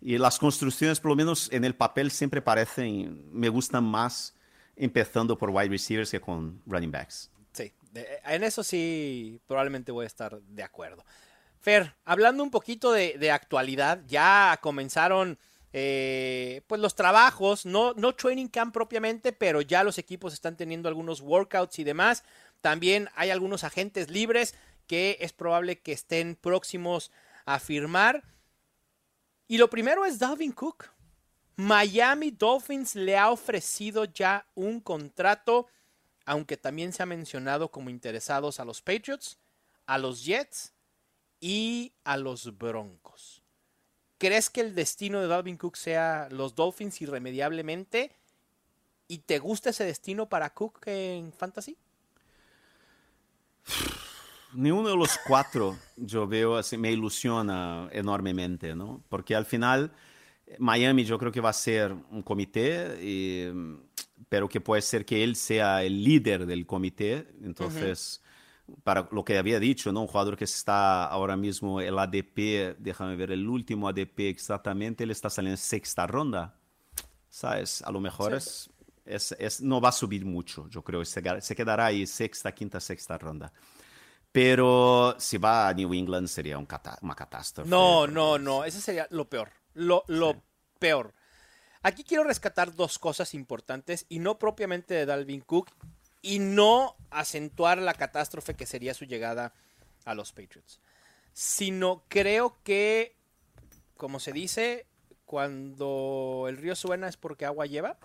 [0.00, 4.34] y, las construcciones, por lo menos en el papel, siempre parecen, me gustan más
[4.74, 7.30] empezando por wide receivers que con running backs.
[7.52, 7.70] Sí,
[8.24, 11.04] en eso sí probablemente voy a estar de acuerdo.
[11.62, 15.38] Fer, hablando un poquito de, actualidad, ya comenzaron
[15.72, 20.88] eh, pues los trabajos, no, no training camp propiamente, pero ya los equipos están teniendo
[20.88, 22.24] algunos workouts y demás.
[22.60, 24.56] También hay algunos agentes libres
[24.88, 27.12] que es probable que estén próximos
[27.46, 28.24] a firmar.
[29.46, 30.86] Y lo primero es Dalvin Cook.
[31.54, 35.68] Miami Dolphins le ha ofrecido ya un contrato,
[36.24, 39.38] aunque también se ha mencionado como interesados a los Patriots,
[39.86, 40.71] a los Jets
[41.42, 43.42] y a los Broncos.
[44.16, 48.12] ¿Crees que el destino de Dalvin Cook sea los Dolphins irremediablemente?
[49.08, 51.76] ¿Y te gusta ese destino para Cook en Fantasy?
[54.54, 59.02] Ninguno de los cuatro yo veo así, me ilusiona enormemente, ¿no?
[59.08, 59.90] Porque al final
[60.58, 63.48] Miami yo creo que va a ser un comité, y,
[64.28, 67.26] pero que puede ser que él sea el líder del comité.
[67.42, 68.22] Entonces,
[68.84, 70.02] para lo que había dicho, ¿no?
[70.02, 75.10] Un jugador que está ahora mismo el ADP, déjame ver el último ADP exactamente, él
[75.10, 76.58] está saliendo en sexta ronda.
[77.28, 77.82] ¿Sabes?
[77.82, 78.68] A lo mejor es,
[79.06, 81.04] es, es, no va a subir mucho, yo creo.
[81.04, 83.52] Se, se quedará ahí sexta, quinta, sexta ronda.
[84.30, 87.68] Pero si va a New England sería un cata una catástrofe.
[87.68, 88.64] No, no, no.
[88.64, 89.50] Ese sería lo peor.
[89.74, 90.42] Lo, lo
[90.78, 91.14] peor.
[91.82, 95.70] Aquí quiero rescatar dos cosas importantes y no propiamente de Dalvin Cook
[96.22, 99.52] y no acentuar la catástrofe que sería su llegada
[100.04, 100.80] a los Patriots.
[101.32, 103.16] Sino creo que,
[103.96, 104.86] como se dice,
[105.24, 107.98] cuando el río suena es porque agua lleva.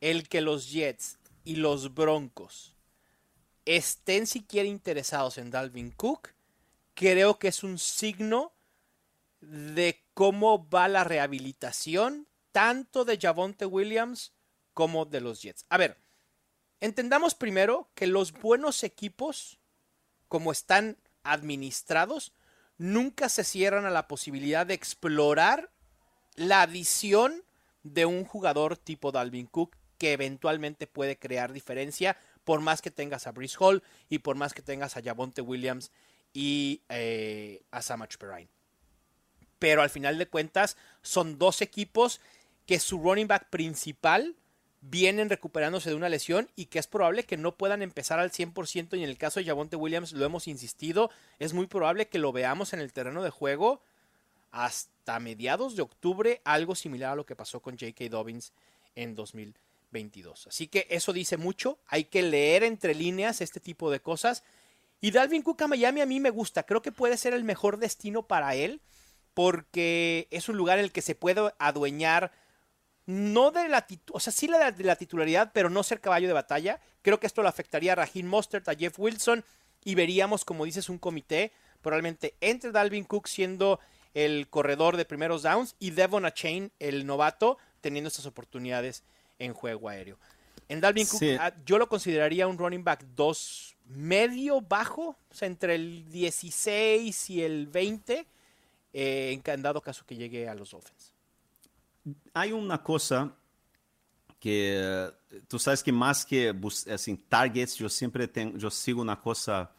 [0.00, 2.74] El que los Jets y los Broncos
[3.64, 6.30] estén siquiera interesados en Dalvin Cook,
[6.94, 8.52] creo que es un signo
[9.40, 14.32] de cómo va la rehabilitación tanto de Javonte Williams
[14.74, 15.64] como de los Jets.
[15.68, 15.98] A ver,
[16.80, 19.58] entendamos primero que los buenos equipos,
[20.28, 22.32] como están administrados,
[22.76, 25.70] nunca se cierran a la posibilidad de explorar
[26.36, 27.42] la adición
[27.82, 33.26] de un jugador tipo Dalvin Cook que eventualmente puede crear diferencia por más que tengas
[33.26, 35.90] a Brice Hall y por más que tengas a Javonte Williams
[36.32, 38.48] y eh, a Samach Perrine.
[39.58, 42.20] Pero al final de cuentas son dos equipos
[42.64, 44.36] que su running back principal
[44.80, 48.96] vienen recuperándose de una lesión y que es probable que no puedan empezar al 100%
[48.98, 52.32] y en el caso de Javonte Williams lo hemos insistido, es muy probable que lo
[52.32, 53.82] veamos en el terreno de juego
[54.50, 58.08] hasta mediados de octubre, algo similar a lo que pasó con J.K.
[58.08, 58.52] Dobbins
[58.94, 59.68] en 2020.
[59.90, 60.48] 22.
[60.48, 64.42] Así que eso dice mucho, hay que leer entre líneas este tipo de cosas.
[65.00, 68.26] Y Dalvin Cook Miami a mí me gusta, creo que puede ser el mejor destino
[68.26, 68.80] para él,
[69.34, 72.32] porque es un lugar en el que se puede adueñar,
[73.08, 76.78] no de la, o sea, sí de la titularidad, pero no ser caballo de batalla.
[77.00, 79.42] Creo que esto lo afectaría a Raheem Mostert, a Jeff Wilson,
[79.82, 83.80] y veríamos, como dices, un comité, probablemente entre Dalvin Cook siendo
[84.12, 89.04] el corredor de primeros downs y Devon Chain, el novato, teniendo estas oportunidades
[89.38, 90.18] en juego aéreo.
[90.68, 95.48] En Dalvin Cook, ah, yo lo consideraría un running back 2 medio bajo, o sea,
[95.48, 98.26] entre el 16 y el 20,
[98.92, 101.14] eh, en dado caso que llegue a los Dolphins.
[102.34, 103.32] Hay una cosa
[104.38, 105.10] que
[105.48, 106.54] tú sabes que más que
[106.92, 109.70] así, targets, yo siempre tengo, yo sigo una cosa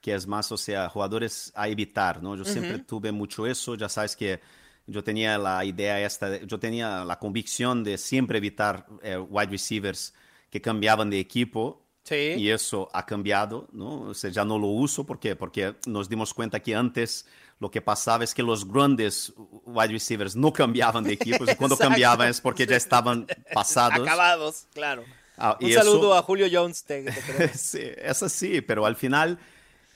[0.00, 2.36] que es más, o sea, jugadores a evitar, ¿no?
[2.36, 4.40] Yo siempre tuve mucho eso, ya sabes que
[4.86, 10.12] yo tenía la idea esta, yo tenía la convicción de siempre evitar eh, wide receivers
[10.50, 11.80] que cambiaban de equipo.
[12.02, 12.34] Sí.
[12.36, 14.02] Y eso ha cambiado, ¿no?
[14.02, 15.06] O sea, ya no lo uso.
[15.06, 15.36] ¿Por qué?
[15.36, 17.26] Porque nos dimos cuenta que antes
[17.62, 19.32] lo que pasaba es que los grandes
[19.64, 21.48] wide receivers no cambiaban de equipos.
[21.48, 24.00] y cuando cambiaban es porque ya estaban pasados.
[24.00, 25.04] Acabados, claro.
[25.38, 26.84] Ah, Un saludo a Julio Jones.
[27.54, 29.38] sí, es así, pero al final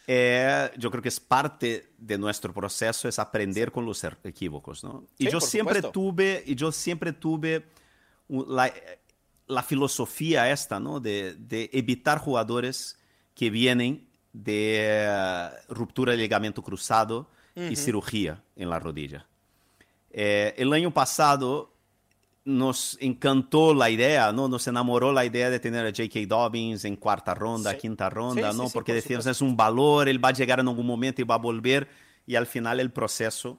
[0.06, 4.84] eh, yo creo que es parte de nuestro proceso es aprender con los er-, equívocos,
[4.84, 5.04] ¿no?
[5.18, 7.66] Y yo siempre tuve, y yo siempre tuve
[8.28, 8.72] la,
[9.48, 11.00] la filosofía esta, ¿no?
[11.00, 12.96] De, de, evitar jugadores
[13.34, 17.72] que vienen de uh, ruptura de ligamento cruzado uh -huh.
[17.72, 19.26] y cirugía en la rodilla.
[20.10, 21.72] Eh, el año pasado
[22.46, 24.46] nos encantó la idea, ¿no?
[24.48, 26.20] Nos enamoró la idea de tener a J.K.
[26.28, 27.78] Dobbins en cuarta ronda, sí.
[27.78, 28.68] quinta ronda, sí, ¿no?
[28.68, 31.24] Sí, Porque por decíamos, es un valor, él va a llegar en algún momento y
[31.24, 31.88] va a volver.
[32.24, 33.58] Y al final el proceso,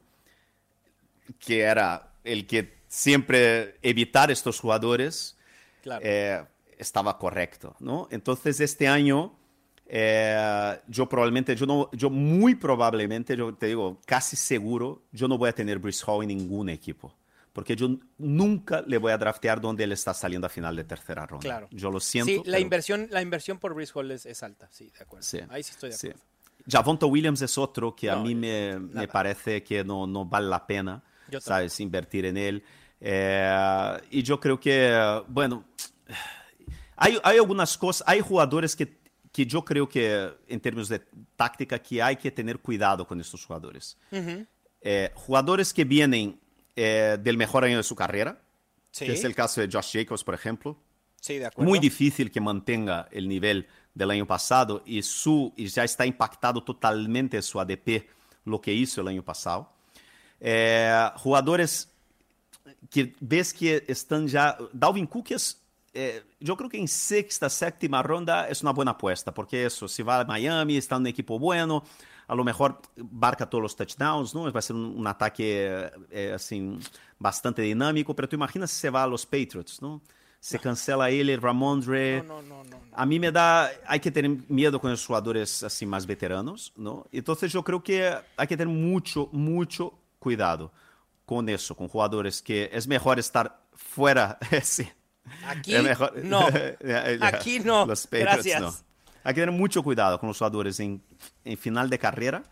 [1.38, 5.38] que era el que siempre evitar estos jugadores,
[5.84, 6.02] claro.
[6.06, 6.46] eh,
[6.78, 8.08] estaba correcto, ¿no?
[8.10, 9.38] Entonces este año
[9.90, 15.38] Eh, yo probablemente, yo, no, yo muy probablemente, yo te digo, casi seguro, yo no
[15.38, 17.16] voy a tener Bruce Hall en ningún equipo.
[17.54, 21.26] Porque yo nunca le voy a draftear donde él está saliendo a final de tercera
[21.26, 21.42] ronda.
[21.42, 21.68] Claro.
[21.72, 22.32] Yo lo siento.
[22.32, 25.26] Sí, la, inversión, la inversión por Bruce Hall es, alta, sí, de acuerdo.
[25.50, 26.20] Ahí sí estoy de acuerdo.
[26.70, 30.68] Javonto Williams es otro que a mí me, me, parece que no, no vale la
[30.68, 31.02] pena,
[31.40, 31.80] ¿sabes?
[31.80, 32.64] Invertir en él.
[33.00, 35.66] Eh, y yo creo que, bueno,
[36.96, 38.97] hay, hay algunas cosas, hay jugadores que,
[39.38, 41.00] que yo creo que en términos de
[41.36, 43.96] táctica que hay que tener cuidado con estos jugadores.
[44.82, 46.40] Eh, jugadores que vienen
[46.76, 48.42] eh, del mejor año de su carrera,
[48.92, 50.76] que es el caso de Josh Jacobs, por ejemplo.
[51.22, 51.70] Sí, de acuerdo.
[51.70, 56.64] Muy difícil que mantenga el nivel del año pasado y, su, y ya está impactado
[56.64, 58.10] totalmente su ADP,
[58.46, 59.72] lo que hizo el año pasado.
[60.40, 61.92] Eh, jugadores
[62.90, 64.58] que ves que están ya...
[64.74, 65.62] Dalvin Cook es
[65.94, 70.04] eh, yo creo que en sexta, séptima ronda es una buena apuesta, porque eso, si
[70.04, 71.84] va a Miami, está un equipo bueno,
[72.28, 74.52] a lo mejor marca todos los touchdowns, ¿no?
[74.52, 76.78] Va a ser un, un ataque eh, así,
[77.18, 80.02] bastante dinámico, pero tú imaginas si se va a los Patriots, ¿no?
[80.40, 82.24] Se cancela ele, Ramondre.
[82.24, 85.86] No, no, no, a mí me da, hay que tener miedo con los jugadores así
[85.86, 87.08] más veteranos, ¿no?
[87.12, 90.72] Entonces yo creo que hay que tener mucho, mucho cuidado
[91.26, 94.88] con eso, con jugadores que es mejor estar fuera, sí,
[95.48, 95.74] Aquí
[96.24, 96.48] no.
[97.22, 97.88] Aquí no.
[98.12, 98.84] Gracias.
[99.24, 101.02] Hay que tener mucho cuidado con los jugadores en,
[101.44, 102.44] en final de carrera,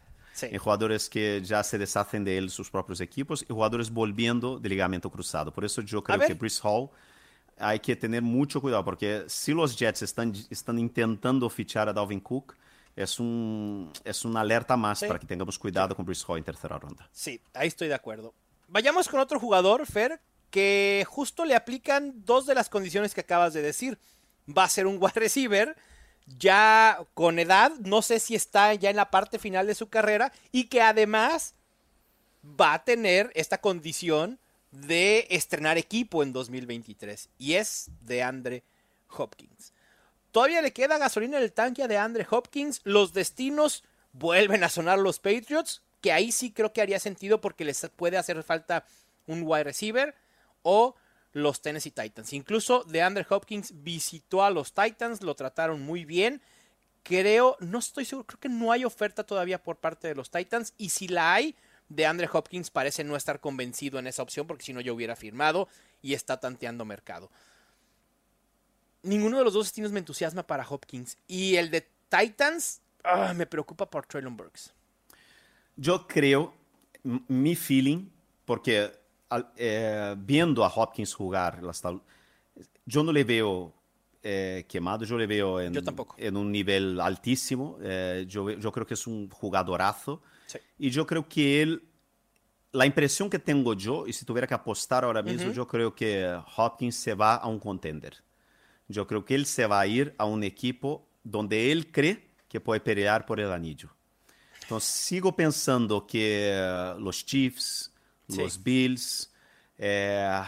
[0.41, 4.67] en jugadores que ya se deshacen de él sus propios equipos y jugadores volviendo de
[4.67, 5.53] ligamento cruzado.
[5.53, 6.89] Por eso yo creo que Brice Hall
[7.57, 12.19] hay que tener mucho cuidado, porque si los Jets están, están intentando fichar a Dalvin
[12.19, 12.55] Cook,
[12.95, 16.77] es, un, es una alerta más para que tengamos cuidado con Brice Hall en tercera
[16.77, 17.07] ronda.
[17.11, 18.33] Sí, ahí estoy de acuerdo.
[18.67, 20.19] Vayamos con otro jugador, Fer,
[20.55, 23.99] que justo le aplican dos de las condiciones que acabas de decir.
[24.47, 25.75] Va a ser un wide receiver
[26.27, 30.31] ya con edad, no sé si está ya en la parte final de su carrera
[30.53, 31.55] y que además
[32.41, 34.39] va a tener esta condición
[34.71, 38.63] de estrenar equipo en 2023 y es de Andre
[39.09, 39.73] Hopkins.
[40.31, 42.79] Todavía le queda gasolina en el tanque de Andre Hopkins.
[42.85, 47.65] Los destinos vuelven a sonar los Patriots, que ahí sí creo que haría sentido porque
[47.65, 48.85] les puede hacer falta
[49.27, 50.15] un wide receiver
[50.65, 50.95] o
[51.31, 52.33] los Tennessee Titans.
[52.33, 56.41] Incluso DeAndre Hopkins visitó a los Titans, lo trataron muy bien.
[57.03, 60.73] Creo, no estoy seguro, creo que no hay oferta todavía por parte de los Titans.
[60.77, 61.55] Y si la hay,
[61.87, 65.67] DeAndre Hopkins parece no estar convencido en esa opción, porque si no yo hubiera firmado
[66.01, 67.29] y está tanteando mercado.
[69.03, 71.17] Ninguno de los dos destinos me entusiasma para Hopkins.
[71.27, 74.73] Y el de Titans ah, me preocupa por Traylon Burks.
[75.75, 76.55] Yo creo,
[77.03, 78.07] mi feeling,
[78.45, 79.04] porque
[79.55, 81.61] eh, viendo a Hopkins jugar,
[82.85, 83.73] yo no le veo
[84.21, 85.75] eh, quemado, yo le veo en,
[86.17, 87.77] en un nivel altísimo.
[87.81, 90.21] Eh, yo, yo, creo que es un jugadorazo.
[90.79, 91.83] Y yo creo que él,
[92.71, 96.39] la impresión que tengo yo, y si tuviera que apostar ahora mismo, yo creo que
[96.57, 98.23] Hopkins se va a un contender.
[98.87, 102.59] Yo creo que él se va a ir a un equipo donde él cree que
[102.59, 103.89] puede pelear por el anillo.
[104.63, 107.93] Entonces sigo pensando que los Chiefs,
[108.27, 109.31] los Bills,
[109.77, 110.41] eh,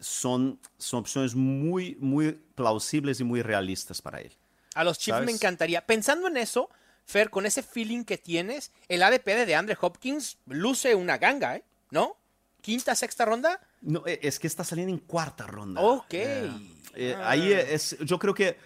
[0.00, 4.32] son, son opciones muy, muy plausibles y muy realistas para él.
[4.74, 5.84] A los Chiefs me encantaría.
[5.86, 6.70] Pensando en eso,
[7.04, 11.64] Fer, con ese feeling que tienes, el ADP de Andre Hopkins luce una ganga, ¿eh?
[11.90, 12.16] ¿No?
[12.60, 13.60] ¿Quinta, sexta ronda?
[13.80, 15.80] No, e, es que está saliendo en cuarta ronda.
[15.80, 16.14] Ok.
[16.14, 17.60] Eh, ahí ah.
[17.60, 18.56] es, yo creo que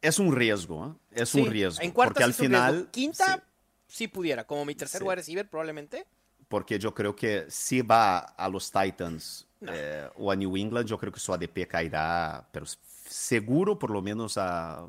[0.00, 1.82] es un riesgo, Es un riesgo.
[1.82, 2.88] En cuarta porque al final.
[2.90, 3.44] Quinta,
[3.86, 4.08] sí.
[4.08, 6.06] pudiera, como mi tercer wide receiver, probablemente
[6.48, 10.98] porque yo creo que si va a los Titans eh, o a New England, yo
[10.98, 12.66] creo que su ADP caerá, pero
[13.04, 14.86] seguro por lo menos a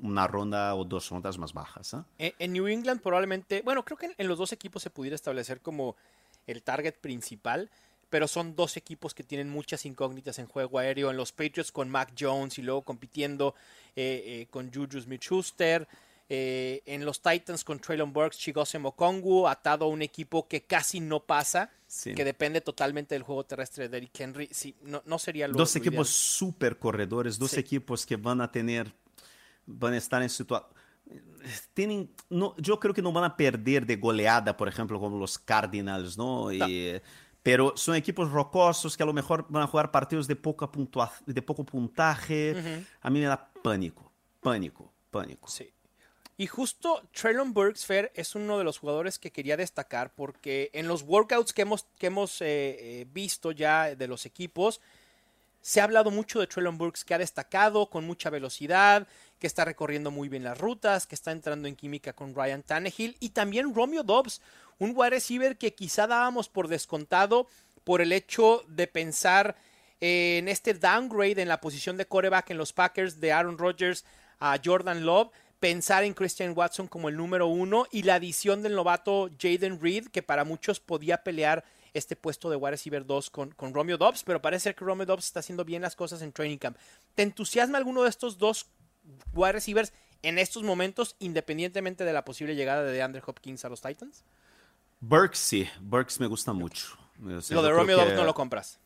[0.00, 1.96] una ronda o dos rondas más bajas.
[2.18, 2.34] ¿eh?
[2.38, 5.96] En, New England probablemente, bueno, creo que en, los dos equipos se pudiera establecer como
[6.46, 7.70] el target principal,
[8.10, 11.10] pero son dos equipos que tienen muchas incógnitas en juego aéreo.
[11.10, 13.54] En los Patriots con Mac Jones y luego compitiendo
[13.96, 15.86] eh, con Juju Smith-Schuster.
[16.30, 21.00] Eh, en los Titans con Traylon Burks, Chigose Mokongu, atado a un equipo que casi
[21.00, 21.70] no pasa,
[22.04, 24.48] que depende totalmente del juego terrestre de Derrick Henry.
[24.52, 28.92] Sí, no, no sería lo Dos equipos súper corredores, dos equipos que van a tener,
[29.64, 30.70] van a estar en situación.
[31.72, 35.38] Tienen, no, yo creo que no van a perder de goleada, por ejemplo, como los
[35.38, 36.48] Cardinals, ¿no?
[37.42, 40.68] pero son equipos rocosos que a lo mejor van a jugar partidos de, poca
[41.24, 42.84] de poco puntaje.
[43.00, 44.12] A mí me da pánico,
[44.42, 45.48] pánico, pánico.
[45.48, 45.72] Sí.
[46.40, 50.86] Y justo Traylon Burks Fair es uno de los jugadores que quería destacar porque en
[50.86, 54.80] los workouts que hemos, que hemos eh, eh, visto ya de los equipos,
[55.60, 59.08] Se ha hablado mucho de Traylon Burks, que ha destacado con mucha velocidad,
[59.40, 63.16] que está recorriendo muy bien las rutas, que está entrando en química con Ryan Tannehill
[63.18, 64.40] y también Romeo Dobbs,
[64.78, 67.48] un wide receiver que quizá dábamos por descontado
[67.82, 69.56] por el hecho de pensar
[70.00, 74.04] en este downgrade en la posición de coreback en los Packers de Aaron Rodgers
[74.38, 78.74] a Jordan Love, pensar en Christian Watson como el número uno y la adición del
[78.74, 83.50] novato Jaden Reed, que para muchos podía pelear este puesto de wide receiver 2 con,
[83.52, 86.58] con Romeo Dobbs, pero parece que Romeo Dobbs está haciendo bien las cosas en training
[86.58, 86.76] camp.
[87.14, 88.66] ¿Te entusiasma alguno de estos dos
[89.32, 89.92] wide receivers
[90.22, 94.24] en estos momentos, independientemente de la posible llegada de DeAndre Hopkins a los Titans?
[95.00, 96.98] Burks sí, Burks me gusta mucho.
[97.18, 98.78] lo de Romeo Dobbs no lo compras.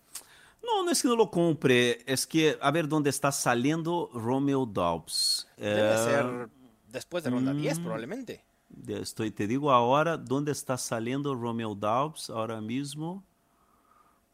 [0.63, 4.65] No, no es que no lo compre, es que a ver dónde está saliendo Romeo
[4.65, 5.49] Dobbs.
[5.57, 6.49] Debe eh, ser
[6.93, 8.45] después de ronda 10 mm, probablemente.
[8.87, 13.25] Estoy, te digo ahora dónde está saliendo Romeo Dobbs ahora mismo.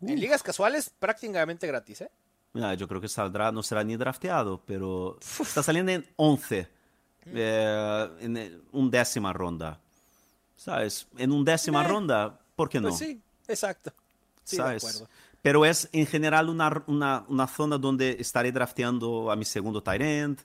[0.02, 2.10] En ligas casuales prácticamente gratis, ¿eh?
[2.76, 6.62] yo creo que saldrá, no será ni drafteado, pero está saliendo en 11,
[7.26, 7.30] mm.
[7.34, 9.80] eh, en un décima ronda.
[10.56, 11.06] ¿Sabes?
[11.16, 12.88] En un décima eh, ronda, ¿por qué no?
[12.88, 13.92] Pues sí, exacto.
[14.42, 15.04] Sí, ¿Sabes?
[15.40, 20.02] Pero es en general una, una, una, zona donde estaré drafteando a mi segundo tight
[20.02, 20.40] end,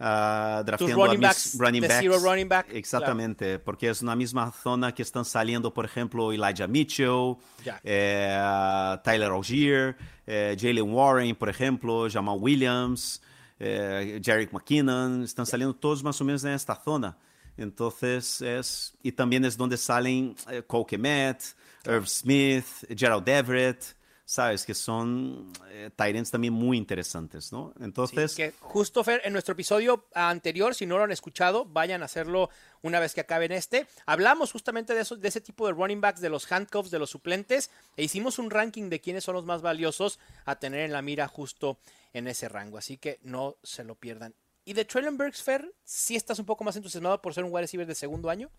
[0.00, 2.22] uh, drafteando running a mis running backs.
[2.22, 2.66] running back.
[2.72, 7.36] Exactamente, porque es una misma zona que están saliendo, por ejemplo, Elijah Mitchell,
[7.84, 9.96] eh, Tyler Algier,
[10.26, 13.20] eh, Jalen Warren, por ejemplo, Jamal Williams,
[13.58, 17.16] eh, Jarek McKinnon, están saliendo todos más o menos en esta zona.
[17.56, 21.42] Entonces es, y también es donde salen eh, Cole Kemet,
[21.84, 23.84] Irv Smith, Gerald Everett,
[24.28, 25.90] sabes, que son eh,
[26.30, 27.72] también muy interesantes, ¿no?
[27.80, 28.34] Entonces...
[28.34, 32.50] que justo, Fer, en nuestro episodio anterior, si no lo han escuchado, vayan a hacerlo
[32.82, 33.86] una vez que acaben este.
[34.04, 37.08] Hablamos justamente de, eso, de ese tipo de running backs, de los handcuffs, de los
[37.08, 41.00] suplentes, e hicimos un ranking de quiénes son los más valiosos a tener en la
[41.00, 41.78] mira justo
[42.12, 44.34] en ese rango, así que no se lo pierdan.
[44.66, 47.62] ¿Y de Traylon Burks, Fer, sí estás un poco más entusiasmado por ser un wide
[47.62, 48.50] receiver de segundo año?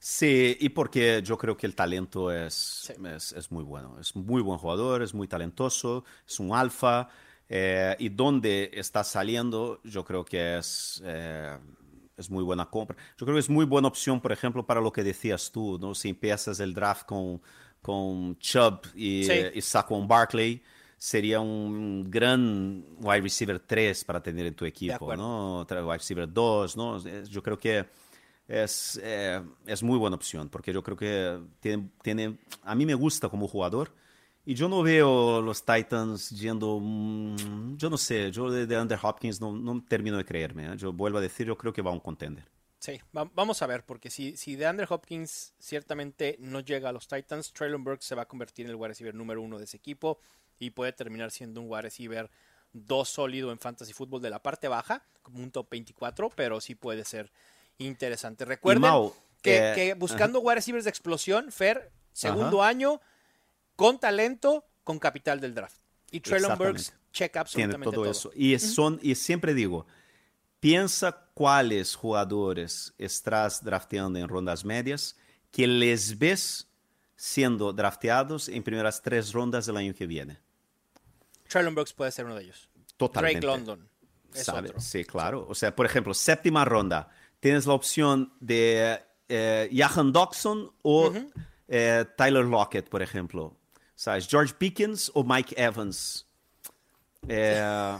[0.00, 2.92] Sí, y porque yo creo que el talento es,
[3.36, 3.98] es, muy bueno.
[4.00, 7.08] Es muy buen jugador, es muy talentoso, es un alfa.
[7.48, 11.58] Eh, y donde está saliendo, yo creo que es, eh,
[12.16, 12.96] es muy buena compra.
[13.16, 15.94] Yo creo que es muy buena opción, por ejemplo, para lo que decías tú, ¿no?
[15.94, 17.40] Si empiezas el draft con,
[17.82, 19.32] con Chubb y, sí.
[19.54, 20.62] y Saquon Barkley,
[20.96, 25.62] sería un gran wide receiver 3 para tener en tu equipo, ¿no?
[25.62, 26.98] Wide receiver 2, ¿no?
[27.24, 27.86] Yo creo que
[28.48, 31.38] es, eh, es muy buena opción, porque yo creo que
[32.02, 33.92] tiene, a mí me gusta como jugador,
[34.46, 38.98] y yo no veo los Titans yendo, mm, yo no sé, yo de, de Under
[39.00, 40.76] Hopkins no, no, termino de creerme, ¿eh?
[40.78, 42.44] yo vuelvo a decir, yo creo que va a un contender.
[42.78, 47.08] Sí, vamos a ver, porque si, si de Under Hopkins ciertamente no llega a los
[47.08, 49.76] Titans, Traylon Burks se va a convertir en el wide receiver número uno de ese
[49.76, 50.20] equipo
[50.60, 52.30] y puede terminar siendo un wide receiver
[52.72, 56.76] dos sólido en fantasy fútbol de la parte baja, como un top 24, pero sí
[56.76, 57.32] puede ser
[57.78, 58.44] interesante.
[58.44, 59.10] Recuerden
[59.42, 63.00] que, eh, buscando wide receivers de explosión, Fer, segundo año,
[63.76, 65.80] con talento, con capital del draft.
[66.10, 68.30] Y Traylon Burks check absolutamente todo, eso.
[68.34, 69.86] Y, son, y siempre digo,
[70.60, 75.16] piensa cuáles jugadores estás drafteando en rondas medias
[75.50, 76.68] que les ves
[77.16, 80.38] siendo drafteados en primeras tres rondas del año que viene.
[81.48, 82.68] Traylon Brooks puede ser uno de ellos.
[82.96, 83.46] Totalmente.
[83.46, 83.88] Drake London.
[84.78, 85.46] Sí, claro.
[85.48, 87.08] O sea, por ejemplo, séptima ronda
[87.40, 91.12] tienes la opción de eh, Jahan Dodson o
[91.68, 93.54] eh, Tyler Lockett, por ejemplo.
[93.94, 94.28] ¿Sabes?
[94.28, 96.26] George Pickens o Mike Evans.
[97.26, 97.98] Eh,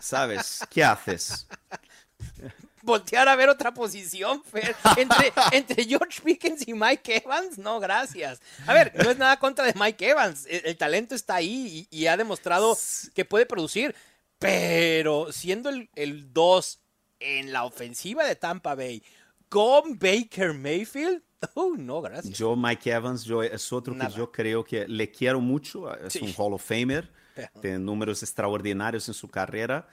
[0.00, 0.60] ¿Sabes?
[0.70, 1.46] ¿Qué haces?
[2.82, 4.42] Voltear a ver otra posición,
[4.96, 8.40] Entre, entre George Pickens y Mike Evans, no, gracias.
[8.66, 10.46] A ver, no es nada contra de Mike Evans.
[10.48, 12.78] El, talento está ahí y, ha demostrado
[13.14, 13.94] que puede producir.
[14.38, 16.80] Pero siendo el 2
[17.20, 19.02] en la ofensiva de Tampa Bay
[19.48, 21.22] con Baker Mayfield.
[21.54, 22.36] Oh, no, gracias.
[22.36, 25.94] Yo, Mike Evans, yo, es otro que yo creo que le quiero mucho.
[25.96, 27.08] Es un Hall of Famer.
[27.62, 29.86] Tiene números extraordinarios en su carrera.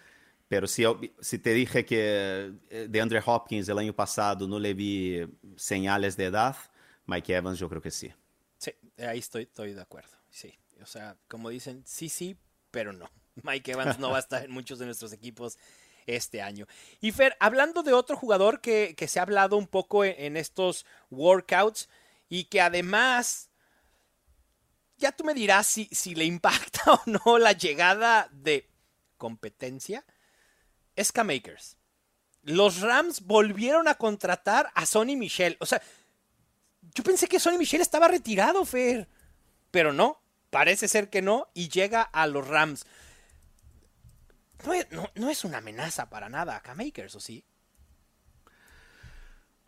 [0.47, 0.83] Pero si,
[1.19, 5.21] si te dije que eh, de Andre Hopkins el año pasado no le vi
[5.55, 6.55] señales de edad,
[7.05, 8.11] Mike Evans yo creo que sí.
[8.57, 10.17] Sí, ahí estoy, estoy de acuerdo.
[10.29, 12.37] Sí, o sea, como dicen, sí, sí,
[12.71, 13.09] pero no.
[13.43, 15.57] Mike Evans no va a estar en muchos de nuestros equipos
[16.07, 16.67] este año.
[17.01, 21.89] Y Fer, hablando de otro jugador que, se ha hablado un poco en, estos workouts
[22.29, 23.49] y que además,
[24.97, 28.69] ya tú me dirás si, si le impacta o no la llegada de
[29.17, 30.05] competencia,
[30.95, 31.77] es K-Makers.
[32.43, 35.57] Los Rams volvieron a contratar a Sonny Michel.
[35.59, 35.81] O sea,
[36.93, 39.09] yo pensé que Sonny Michel estaba retirado, Fer.
[39.71, 42.85] Pero no, parece ser que no, y llega a los Rams.
[44.65, 47.45] No es, no, no es una amenaza para nada a K-Makers, ¿o sí?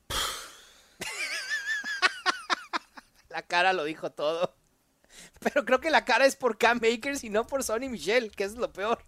[3.29, 4.55] la cara lo dijo todo.
[5.39, 8.43] Pero creo que la cara es por Cam Makers y no por Sonny Michel, que
[8.43, 9.03] es lo peor.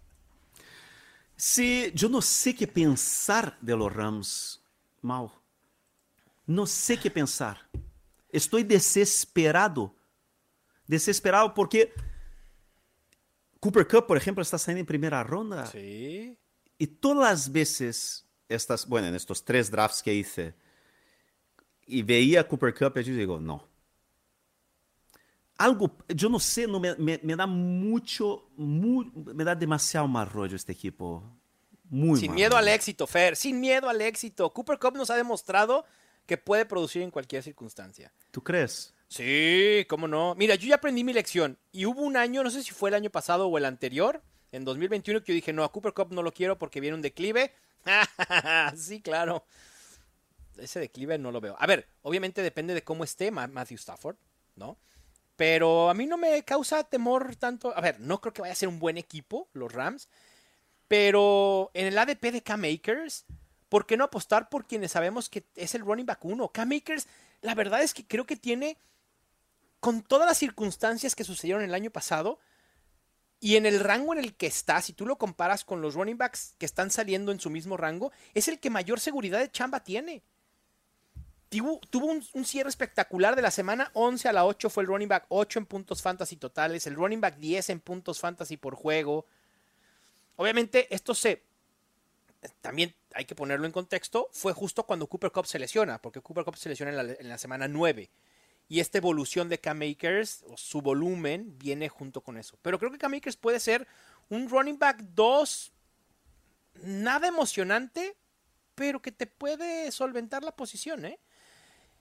[1.36, 4.62] Sí, yo no sé qué pensar de los Rams,
[5.00, 5.30] Mal.
[6.46, 7.68] No sé qué pensar.
[8.28, 9.94] Estoy desesperado.
[10.86, 11.92] Desesperado porque
[13.60, 15.66] Cooper Cup, por ejemplo, está saliendo en primera ronda.
[15.66, 16.36] Sí.
[16.78, 20.54] Y todas las veces, estas, bueno, en estos tres drafts que hice,
[21.86, 23.68] y veía a Cooper Cup, yo digo, no.
[25.58, 30.30] Algo, yo no sé, no me, me, me da mucho, muy, me da demasiado mal
[30.30, 31.22] rollo este equipo.
[31.90, 33.36] Muy Sin mal miedo al éxito, Fer.
[33.36, 34.50] Sin miedo al éxito.
[34.50, 35.84] Cooper Cup nos ha demostrado
[36.24, 38.10] que puede producir en cualquier circunstancia.
[38.30, 38.94] ¿Tú crees?
[39.10, 40.34] Sí, cómo no.
[40.36, 41.58] Mira, yo ya aprendí mi lección.
[41.72, 44.64] Y hubo un año, no sé si fue el año pasado o el anterior, en
[44.64, 47.52] 2021, que yo dije, no, a Cooper Cup no lo quiero porque viene un declive.
[48.76, 49.44] sí, claro.
[50.58, 51.56] Ese declive no lo veo.
[51.58, 54.16] A ver, obviamente depende de cómo esté Ma- Matthew Stafford,
[54.56, 54.76] ¿no?
[55.36, 57.76] Pero a mí no me causa temor tanto.
[57.76, 60.08] A ver, no creo que vaya a ser un buen equipo, los Rams.
[60.88, 63.26] Pero en el ADP de K-Makers,
[63.68, 66.50] ¿por qué no apostar por quienes sabemos que es el running back uno?
[66.50, 67.08] K-Makers,
[67.42, 68.78] la verdad es que creo que tiene,
[69.80, 72.38] con todas las circunstancias que sucedieron el año pasado,
[73.40, 76.18] y en el rango en el que está, si tú lo comparas con los running
[76.18, 79.82] backs que están saliendo en su mismo rango, es el que mayor seguridad de chamba
[79.82, 80.22] tiene.
[81.48, 85.08] Tuvo, tuvo un, cierre espectacular de la semana 11 a la 8 fue el running
[85.08, 89.26] back 8 en puntos fantasy totales, el running back 10 en puntos fantasy por juego.
[90.36, 91.42] Obviamente esto se
[92.60, 96.44] también hay que ponerlo en contexto, fue justo cuando Cooper Cup se lesiona, porque Cooper
[96.44, 98.10] Cup se lesiona en la semana 9.
[98.70, 102.56] Y esta evolución de K-Makers, o su volumen, viene junto con eso.
[102.62, 103.88] Pero creo que K-Makers puede ser
[104.28, 105.72] un running back 2,
[106.84, 108.16] nada emocionante,
[108.76, 111.18] pero que te puede solventar la posición, ¿eh?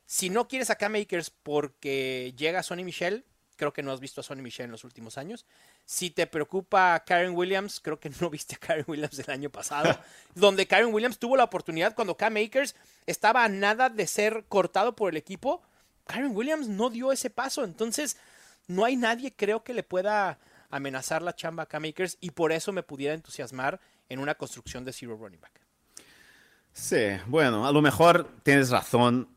[0.05, 4.23] Si no quieres a K-Makers porque llega Sonny Michel, creo que no has visto a
[4.23, 5.47] Sonny Michel en los últimos años.
[5.85, 9.99] Si te preocupa Karen Williams, creo que no viste a Karen Williams el año pasado,
[10.35, 12.75] donde Karen Williams tuvo la oportunidad cuando K-Makers
[13.07, 15.63] estaba a nada de ser cortado por el equipo.
[16.09, 18.17] Karen Williams no dio ese paso, entonces
[18.67, 20.39] no hay nadie creo que le pueda
[20.71, 23.79] amenazar la chamba a K-Makers y por eso me pudiera entusiasmar
[24.09, 25.61] en una construcción de Zero Running Back.
[26.73, 26.97] Sí,
[27.27, 29.27] bueno, a lo mejor tienes razón.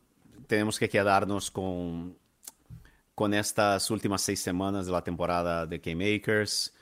[0.47, 2.17] Tenemos que quedarnos con,
[3.15, 6.73] con estas últimas seis semanas de la temporada de K-Makers.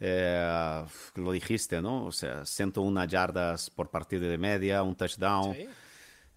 [0.00, 0.84] Eh,
[1.16, 2.06] lo dijiste, ¿no?
[2.06, 5.68] O sea, 101 yardas por partido de media, un touchdown Sí.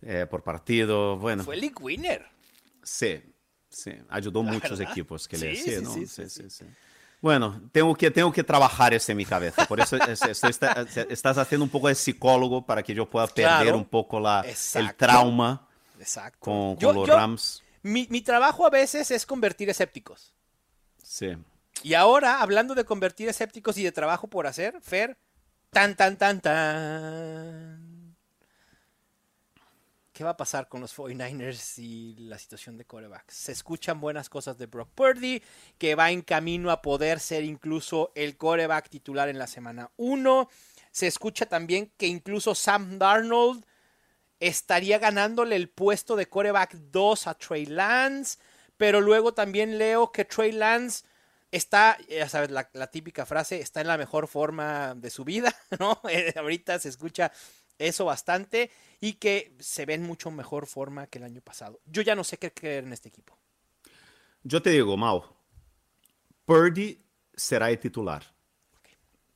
[0.01, 1.17] eh, por partido.
[1.17, 2.25] Bueno, Fue league winner.
[2.83, 3.21] Sí,
[3.69, 4.91] sí, ayudó La muchos verdad.
[4.91, 5.93] equipos que le sí, sí, ¿no?
[5.93, 6.65] sí, Sí, sí, sí.
[7.21, 9.65] Bueno, tengo que, tengo que trabajar eso en mi cabeza.
[9.65, 13.27] Por eso es- estoy- está- estás haciendo un poco de psicólogo para que yo pueda
[13.27, 13.77] perder Claro.
[13.77, 14.41] un poco la,
[14.75, 15.67] el trauma
[15.99, 16.37] Exacto.
[16.39, 17.63] con, con Yo- los yo- Rams.
[17.81, 20.33] Mi, mi trabajo a veces es convertir escépticos.
[21.01, 21.37] Sí.
[21.81, 25.17] Y ahora, hablando de convertir escépticos y de trabajo por hacer, Fer,
[25.69, 27.82] tan, tan, tan, tan.
[30.13, 33.33] ¿Qué va a pasar con los 49ers y la situación de corebacks?
[33.33, 35.41] Se escuchan buenas cosas de Brock Purdy,
[35.79, 40.47] que va en camino a poder ser incluso el coreback titular en la semana 1.
[40.91, 43.65] Se escucha también que incluso Sam Darnold
[44.39, 48.37] estaría ganándole el puesto de coreback 2 a Trey Lance,
[48.77, 51.05] pero luego también leo que Trey Lance
[51.49, 55.99] está, ya sabes, la, típica frase, está en la mejor forma de su vida, ¿no?
[56.07, 57.31] Eh, ahorita se escucha
[57.79, 61.79] eso bastante y que se ve en mucho mejor forma que el año pasado.
[61.85, 63.37] Yo ya no sé qué creer en este equipo.
[64.43, 65.23] Yo te digo, Mau,
[66.45, 67.01] Purdy
[67.33, 68.23] será el titular.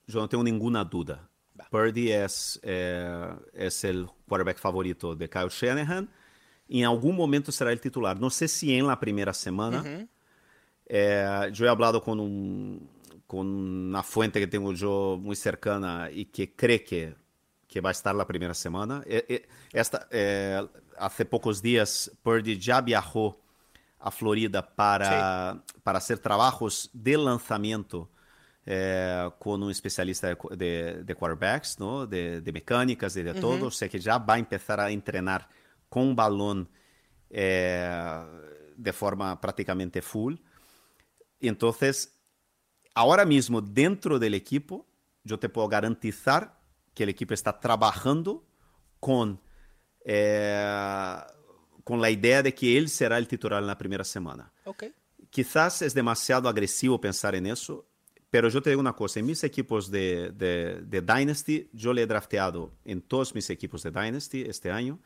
[0.05, 1.29] Yo no tengo ninguna duda.
[1.59, 1.67] Va.
[1.69, 6.09] Purdy es, eh, es el quarterback favorito de Kyle Shanahan.
[6.69, 8.19] En algún momento será el titular.
[8.19, 10.07] No sé si en la primera semana.
[10.85, 12.89] Eh, yo he hablado con, un,
[13.25, 17.15] con una fuente que tengo yo muy cercana y que cree que,
[17.77, 19.03] que va a estar la primera semana.
[19.71, 20.67] Esta, eh,
[20.97, 23.39] hace pocos días, Purdy ya viajó
[23.99, 28.09] a Florida para, para hacer trabajos de lanzamiento
[28.65, 32.07] eh, con un especialista de, de, de quarterbacks, ¿no?
[32.07, 33.67] de, de mecánicas y de todo.
[33.67, 35.47] O sea que ya va a empezar a entrenar
[35.87, 36.67] con balón
[37.29, 38.25] eh,
[38.75, 40.33] de forma prácticamente full.
[41.39, 42.11] Y entonces,
[42.95, 44.87] ahora mismo dentro del equipo,
[45.23, 46.56] yo te puedo garantizar
[46.97, 48.43] que el equipo está trabajando
[48.99, 49.39] con,
[50.03, 51.19] eh,
[51.83, 54.51] con la idea de que él será el titular en la primera semana.
[54.63, 54.85] Ok.
[55.29, 57.87] Quizás es demasiado agresivo pensar en eso,
[58.31, 62.01] pero yo te digo una cosa, en mis equipos de, de, de Dynasty, yo le
[62.01, 64.99] he drafteado en todos mis equipos de Dynasty este año.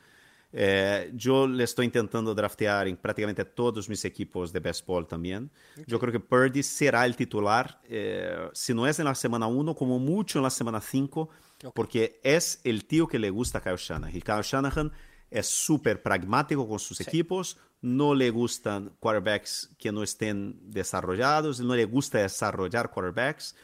[0.54, 5.50] Eh, yo le estoy intentando draftear en prácticamente todos mis equipos de baseball también.
[5.88, 9.76] Yo creo que Purdy será el titular, eh, si no es en la semana 1,
[9.76, 11.30] como mucho en la semana 5,
[11.74, 14.16] porque es el tío que le gusta a Kyle Shanahan.
[14.16, 14.92] Y Kyle Shanahan
[15.30, 21.76] es súper pragmático con sus equipos, no le gustan quarterbacks que no estén desarrollados, no
[21.76, 23.56] le gusta desarrollar quarterbacks.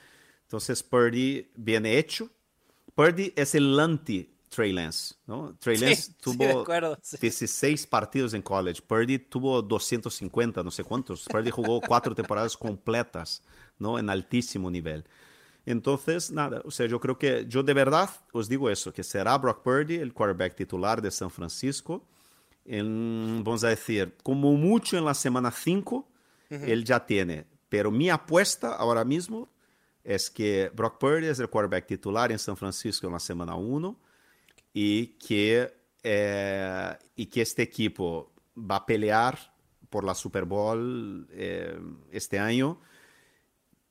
[0.43, 2.29] Entonces Purdy viene hecho.
[2.95, 5.55] Purdy es el anti Trey Lance, ¿no?
[5.59, 6.65] Trey Lance tuvo
[7.19, 11.25] 16 partidos en college, Purdy tuvo 250, no sé cuántos.
[11.25, 13.43] Purdy jugó cuatro temporadas completas,
[13.77, 13.99] ¿no?
[13.99, 15.05] En altísimo nivel.
[15.65, 19.37] Entonces, nada, o sea, yo creo que, yo de verdad os digo eso, que será
[19.37, 22.05] Brock Purdy el quarterback titular de San Francisco.
[22.63, 26.07] En, vamos a decir, como mucho en la semana 5,
[26.49, 27.45] él ya tiene.
[27.67, 29.49] Pero mi apuesta ahora mismo
[30.05, 34.06] es que Brock Purdy es el quarterback titular en San Francisco en la semana 1
[34.79, 35.73] y que,
[36.03, 39.35] eh, y que este equipo va a pelear
[39.89, 41.79] por la Super Bowl eh,
[42.11, 42.79] este año,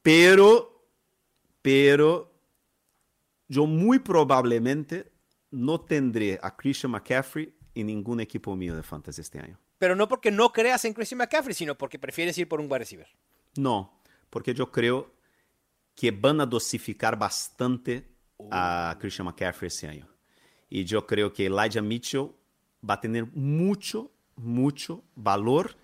[0.01, 0.87] pero,
[1.61, 2.33] pero
[3.49, 5.11] yo muy probablemente
[5.51, 9.59] no tendré a Christian McCaffrey en ningún equipo mío de fantasy este año.
[9.79, 12.79] Pero no porque no creas en Christian McCaffrey, sino porque prefieres ir por un wide
[12.79, 13.09] receiver.
[13.57, 15.17] No, porque yo creo
[15.97, 18.07] que van a dosificar bastante
[18.53, 20.16] a Christian McCaffrey este año.
[20.69, 22.31] Y yo creo que Elijah Mitchell
[22.89, 25.77] va a tener mucho, mucho valor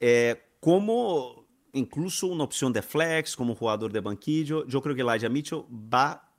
[0.00, 4.66] eh, como incluso una opción de flex, como jugador de banquillo.
[4.66, 6.30] Yo creo que Elijah Mitchell va,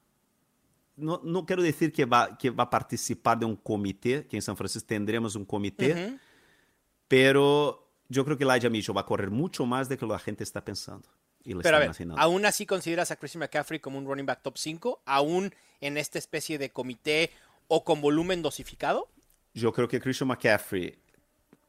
[0.95, 4.41] no, no quiero decir que va, que va a participar de un comité, que en
[4.41, 6.19] San Francisco tendremos un comité, uh -huh.
[7.07, 10.19] pero yo creo que Elijah Mitchell va a correr mucho más de lo que la
[10.19, 11.09] gente está pensando.
[11.45, 15.01] Pero a ver, ¿aún así consideras a Christian McCaffrey como un running back top 5?
[15.05, 17.31] ¿Aún en esta especie de comité
[17.67, 19.07] o con volumen dosificado?
[19.53, 20.97] Yo creo que Christian McCaffrey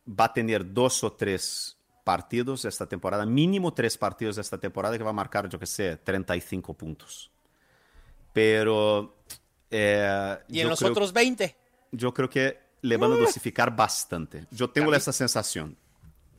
[0.09, 5.05] va a tener dos o tres partidos esta temporada, mínimo tres partidos esta temporada que
[5.05, 7.31] va a marcar, yo que sé, 35 puntos.
[8.33, 9.17] Pero...
[9.71, 11.57] Eh, ¿Y en los creo, otros 20?
[11.91, 14.47] Yo creo que le van a dosificar bastante.
[14.53, 15.77] Yo tengo esa sensación.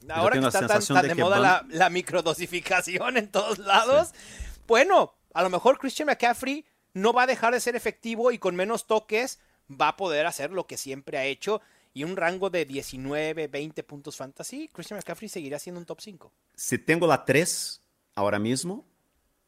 [0.10, 1.42] Ahora que está tan, tan de, de moda van...
[1.42, 4.62] la, la, microdosificación en todos lados, sí.
[4.68, 8.56] bueno, a lo mejor Christian McCaffrey no va a dejar de ser efectivo y con
[8.56, 9.40] menos toques
[9.70, 11.62] va a poder hacer lo que siempre ha hecho
[11.94, 16.32] y un rango de 19, 20 puntos fantasy, Christian McCaffrey seguirá siendo un top 5.
[16.56, 17.82] Si tengo la 3
[18.16, 18.86] ahora mismo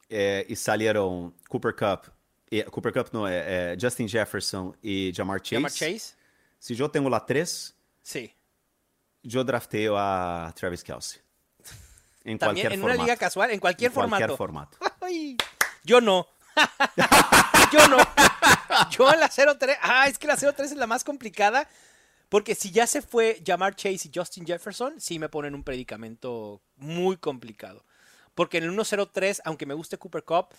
[0.10, 2.12] eh, y salieron Cooper Cup,
[2.50, 6.16] eh, Cooper Cup no, eh, Justin Jefferson y Jamar Chase, Jamar Chase.
[6.58, 8.34] Si yo tengo la 3, sí.
[9.24, 11.22] Yo drafteo a Travis Kelsey.
[12.24, 12.96] En También cualquier en formato.
[12.96, 14.20] una liga casual, en cualquier en formato.
[14.20, 14.78] Cualquier formato.
[15.02, 15.38] Ay,
[15.84, 16.28] yo no.
[17.72, 17.98] yo no.
[18.92, 19.78] Yo en la 03.
[19.82, 21.68] Ah, es que la 03 es la más complicada.
[22.28, 26.62] Porque si ya se fue Jamar Chase y Justin Jefferson, sí me ponen un predicamento
[26.76, 27.84] muy complicado.
[28.36, 30.50] Porque en el 103, aunque me guste Cooper Cup,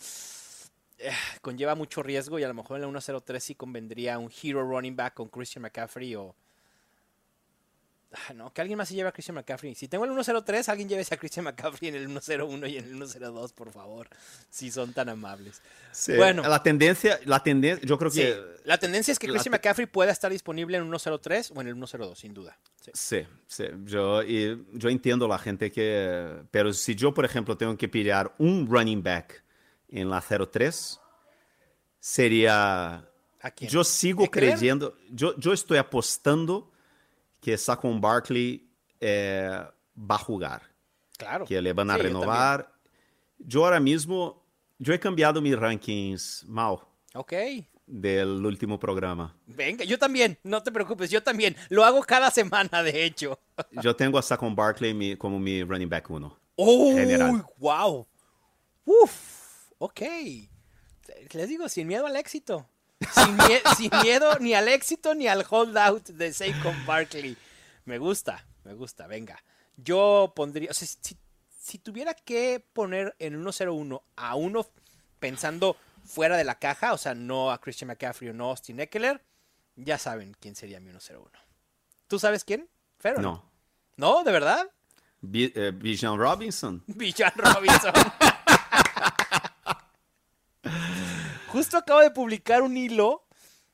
[0.98, 4.62] eh, conlleva mucho riesgo y a lo mejor en el 103 sí convendría un hero
[4.62, 6.34] running back con Christian McCaffrey o,
[8.12, 9.74] Ah, no, que alguien más se lleve a Christian McCaffrey.
[9.76, 13.08] Si tengo el 103, alguien llévese a Christian McCaffrey en el 101 y en el
[13.08, 14.08] 102, por favor.
[14.48, 15.62] Si son tan amables.
[15.92, 18.36] Sí, bueno, la tendencia, la tendencia, yo creo sí, que.
[18.64, 21.74] La tendencia es que Christian McCaffrey pueda estar disponible en el 103 o en el
[21.74, 22.58] 102, sin duda.
[22.80, 23.64] Sí, sí, sí.
[23.84, 26.42] Yo, y, yo entiendo la gente que.
[26.50, 29.44] Pero si yo, por ejemplo, tengo que pillar un running back
[29.88, 30.98] en la 03,
[32.00, 33.06] sería.
[33.42, 33.70] ¿A quién?
[33.70, 34.96] Yo sigo creyendo.
[35.10, 36.69] Yo, yo estoy apostando
[37.40, 38.68] que Saquon Barkley
[39.00, 39.64] eh,
[39.96, 40.62] va a jugar.
[41.16, 41.44] Claro.
[41.44, 42.72] Que le van a sí, renovar.
[43.38, 44.44] Yo, yo, ahora mismo,
[44.78, 46.78] yo he cambiado mis rankings mal.
[47.14, 47.32] Ok.
[47.86, 49.36] Del último programa.
[49.46, 51.56] Venga, yo también, no te preocupes, yo también.
[51.68, 53.38] Lo hago cada semana, de hecho.
[53.82, 56.38] yo tengo a Saquon Barkley mi, como mi running back uno.
[56.56, 56.94] ¡Oh!
[56.94, 57.44] General.
[57.58, 58.06] ¡Wow!
[58.84, 59.72] ¡Uf!
[59.78, 60.00] Ok.
[61.32, 62.68] Les digo, sin miedo al éxito.
[63.00, 67.36] Sin, mie sin, miedo ni al éxito ni al holdout de Saquon Barkley.
[67.86, 69.42] Me gusta, me gusta, venga.
[69.76, 71.16] Yo pondría, o sea, si,
[71.58, 74.66] si, tuviera que poner en 1-0-1 a uno
[75.18, 78.80] pensando fuera de la caja, o sea, no a Christian McCaffrey o no a Austin
[78.80, 79.22] Eckler,
[79.76, 81.30] ya saben quién sería mi 1-0-1.
[82.06, 82.68] ¿Tú sabes quién?
[82.98, 83.50] Fer, no.
[83.96, 84.24] ¿No?
[84.24, 84.68] ¿De verdad?
[85.32, 86.82] eh, Bijan Robinson.
[86.86, 87.92] Bijan Robinson.
[91.52, 93.24] Justo acabo de publicar un hilo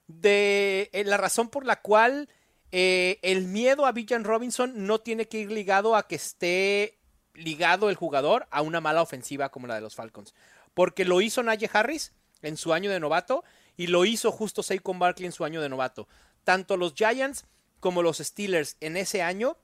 [0.07, 2.31] de eh, la razón por la cual
[2.73, 6.99] eh, el miedo a Villan Robinson no tiene que ir ligado a que esté
[7.35, 10.35] ligado el jugador a una mala ofensiva como la de los Falcons.
[10.73, 13.45] Porque lo hizo Najee Harris en su año de novato
[13.77, 16.09] y lo hizo justo Saquon Barkley en su año de novato.
[16.45, 17.45] Tanto los Giants
[17.81, 19.59] como los Steelers en ese año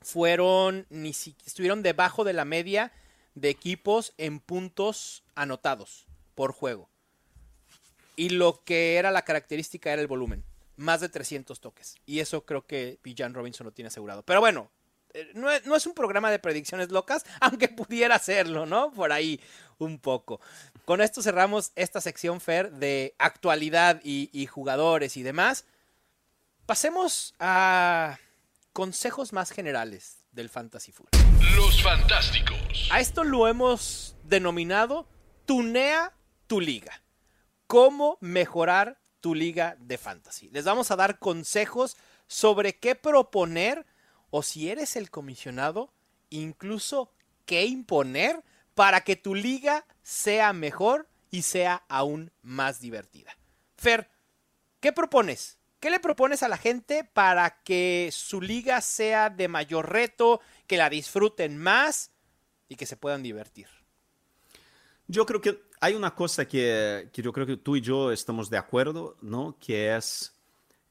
[0.00, 2.90] fueron ni si, estuvieron debajo de la media
[3.34, 6.93] de equipos en puntos anotados por juego.
[8.16, 10.44] Y lo que era la característica era el volumen,
[10.76, 11.96] más de 300 toques.
[12.06, 14.22] Y eso creo que Villan Robinson lo tiene asegurado.
[14.22, 14.70] Pero bueno,
[15.14, 18.92] eh, no es, un programa de predicciones locas, aunque pudiera serlo, ¿no?
[18.92, 19.40] Por ahí
[19.78, 20.40] un poco.
[20.84, 25.64] Con esto cerramos esta sección, Fer, de actualidad y, y jugadores y demás.
[26.66, 28.18] Pasemos a
[28.72, 31.20] consejos más generales del Fantasy Football.
[31.56, 32.88] Los Fantásticos.
[32.90, 35.06] A esto lo hemos denominado
[35.46, 36.12] Tunea
[36.46, 37.03] tu liga.
[37.74, 40.48] Cómo mejorar tu liga de fantasy.
[40.50, 41.96] Les vamos a dar consejos
[42.28, 43.84] sobre qué proponer
[44.30, 45.92] o si eres el comisionado,
[46.30, 47.10] incluso
[47.46, 48.44] qué imponer
[48.76, 53.36] para que tu liga sea mejor y sea aún más divertida.
[53.76, 54.08] Fer,
[54.78, 55.58] ¿qué propones?
[55.80, 60.76] ¿Qué le propones a la gente para que su liga sea de mayor reto, que
[60.76, 62.12] la disfruten más
[62.68, 63.66] y que se puedan divertir?
[65.06, 68.48] Yo creo que hay una cosa que, que, yo creo que tú y yo estamos
[68.48, 69.58] de acuerdo, ¿no?
[69.60, 70.34] Que es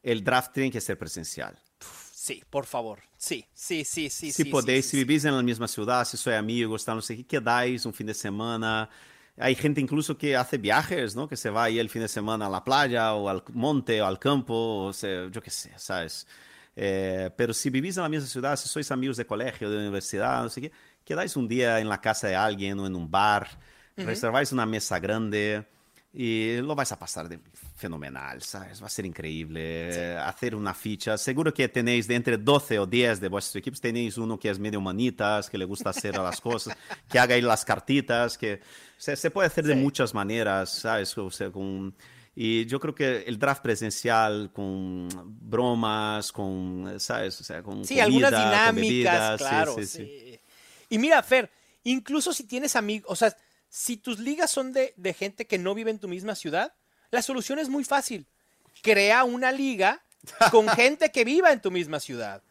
[0.04, 1.58] el draft tiene que ser presencial.
[1.80, 3.00] Sí, por favor.
[3.18, 4.32] Sí, sí, sí, sí.
[4.32, 7.02] Si sí, podéis, sí, si vivís en la misma ciudad, si sois amigos, tal, no
[7.02, 8.88] sé qué, quedáis un fin de semana.
[9.36, 11.28] Hay gente incluso que hace viajes, ¿no?
[11.28, 14.06] Que se va ahí el fin de semana a la playa o al monte o
[14.06, 16.28] al campo, o sea, yo qué sé, ¿sabes?
[16.76, 20.44] Eh, pero si vivís en la misma ciudad, si sois amigos de colegio, de universidad,
[20.44, 20.72] no sé qué,
[21.04, 23.50] quedáis un día en la casa de alguien o en un bar,
[23.98, 24.06] uh -huh.
[24.06, 25.66] reserváis una mesa grande
[26.14, 27.40] y lo vais a pasar de
[27.76, 28.82] fenomenal, ¿sabes?
[28.82, 30.00] Va a ser increíble sí.
[30.00, 31.18] hacer una ficha.
[31.18, 34.60] Seguro que tenéis de entre 12 o 10 de vuestros equipos, tenéis uno que es
[34.60, 36.78] medio manitas, que le gusta hacer las cosas,
[37.10, 39.80] que haga ahí las cartitas, que o sea, se puede hacer de sí.
[39.80, 41.18] muchas maneras, ¿sabes?
[41.18, 41.96] O sea, con...
[42.36, 45.08] Y yo creo que el draft presencial con
[45.42, 47.40] bromas, con, ¿sabes?
[47.42, 49.76] O sea, con sí, comida, algunas dinámicas, claro.
[49.76, 50.40] Sí, sí,
[50.90, 51.50] y mira, Fer,
[51.84, 53.36] incluso si tienes amigos, o sea,
[53.74, 56.76] si tus ligas son de, de, gente que no vive en tu misma ciudad,
[57.10, 58.28] la solución es muy fácil.
[58.84, 60.04] Crea una liga
[60.52, 62.44] con gente que viva en tu misma ciudad.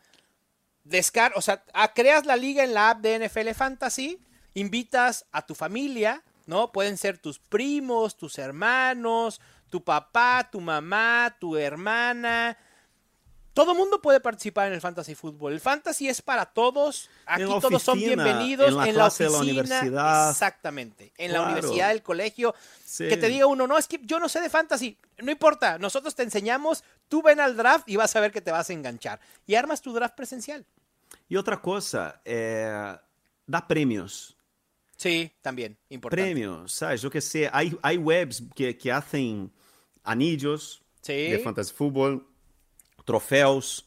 [0.83, 1.63] Descar o sea,
[1.95, 4.21] creas la liga en la app de NFL Fantasy,
[4.55, 6.73] invitas a tu familia, ¿no?
[6.73, 12.59] Pueden ser tus primos, tus hermanos, tu papá, tu mamá, tu hermana,
[13.55, 15.53] todo mundo puede participar en el fantasy fútbol.
[15.53, 17.11] El fantasy es para todos.
[17.27, 18.69] Aquí oficina, todos son bienvenidos.
[18.69, 19.29] En la, en la oficina.
[19.29, 20.31] De la universidad.
[20.31, 21.13] Exactamente.
[21.19, 21.45] En claro.
[21.45, 22.55] la universidad, del colegio.
[22.85, 23.09] Sí.
[23.09, 24.97] Que te diga uno, no, es que yo no sé de fantasy.
[25.19, 25.79] No importa.
[25.79, 26.83] Nosotros te enseñamos.
[27.09, 29.21] Tú ven al draft y vas a ver que te vas a enganchar.
[29.47, 30.65] Y armas tu draft presencial.
[31.29, 32.97] Y otra cosa, eh,
[33.47, 34.35] da premios.
[34.97, 35.77] Sí, también.
[35.91, 36.23] Importante.
[36.23, 37.03] Premios, ¿sabes?
[37.03, 37.51] Yo que sé.
[37.53, 39.53] Hay, hay webs que, que hacen
[40.05, 41.13] anillos sí.
[41.13, 42.32] de fantasy fútbol
[43.05, 43.87] troféus.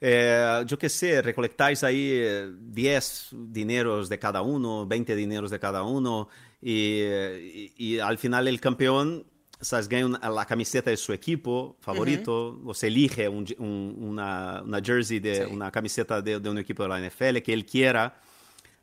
[0.00, 5.58] Eh, yo qué sé, recolectáis ahí eh, 10 dineros de cada uno, 20 dineros de
[5.58, 6.28] cada uno,
[6.60, 9.24] y, y, y al final el campeón
[9.64, 9.88] ¿sabes?
[9.88, 12.70] gana una, la camiseta de su equipo favorito, uh -huh.
[12.70, 15.52] o se elige un, un, una, una, jersey, de, sí.
[15.52, 18.20] una camiseta de, de, un equipo de la NFL que él quiera.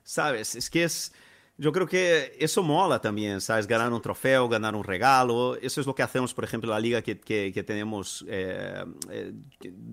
[0.03, 0.55] ¿Sabes?
[0.55, 1.13] Es que es.
[1.61, 3.67] Yo creo que eso mola también, ¿sabes?
[3.67, 5.55] Ganar un trofeo, ganar un regalo.
[5.57, 8.83] Eso es lo que hacemos, por ejemplo, en la liga que, que, que tenemos eh,
[9.11, 9.31] eh,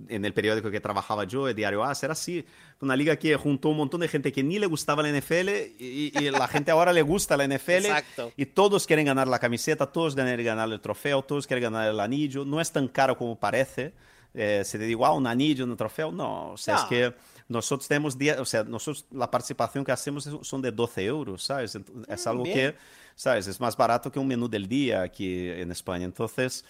[0.09, 1.93] en el periódico que trabajaba yo, el Diario A.
[2.03, 2.43] Era así.
[2.81, 5.49] Una liga que juntó un montón de gente que ni le gustaba la NFL
[5.79, 7.85] y, y la gente ahora le gusta la NFL.
[7.85, 8.33] Exacto.
[8.35, 12.01] Y todos quieren ganar la camiseta, todos quieren ganar el trofeo, todos quieren ganar el
[12.01, 12.47] anillo.
[12.47, 13.93] No es tan caro como parece.
[14.33, 16.13] Eh, se te digo, ah, un anillo, un trofeo.
[16.13, 16.81] No, o sea, no.
[16.81, 17.15] es que
[17.49, 21.79] nosotros tenemos, o sea, nosotros la participación que hacemos son de 12 euros, ¿sabes?
[22.07, 22.55] Es algo Bien.
[22.55, 22.77] que,
[23.15, 23.47] ¿sabes?
[23.47, 26.05] Es más barato que un menú del día aquí en España.
[26.05, 26.65] Entonces,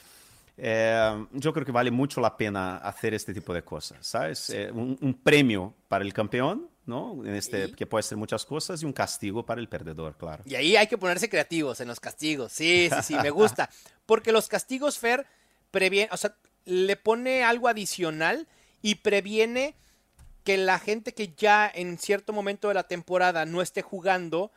[0.57, 4.51] eh, yo creo que vale mucho la pena hacer este tipo de cosas, ¿sabes?
[4.51, 7.25] Eh, un, un, premio para el campeón, ¿no?
[7.25, 10.45] En este, que puede ser muchas cosas, y un castigo para el perdedor, claro.
[10.47, 12.53] Y ahí hay que ponerse creativos en los castigos.
[12.53, 13.69] Sí, sí, sí, me gusta.
[14.07, 15.27] Porque los castigos, Fer,
[15.71, 18.47] previene, o sea, le pone algo adicional
[18.81, 19.75] y previene
[20.49, 24.51] que la gente que ya en cierto momento de la temporada no esté jugando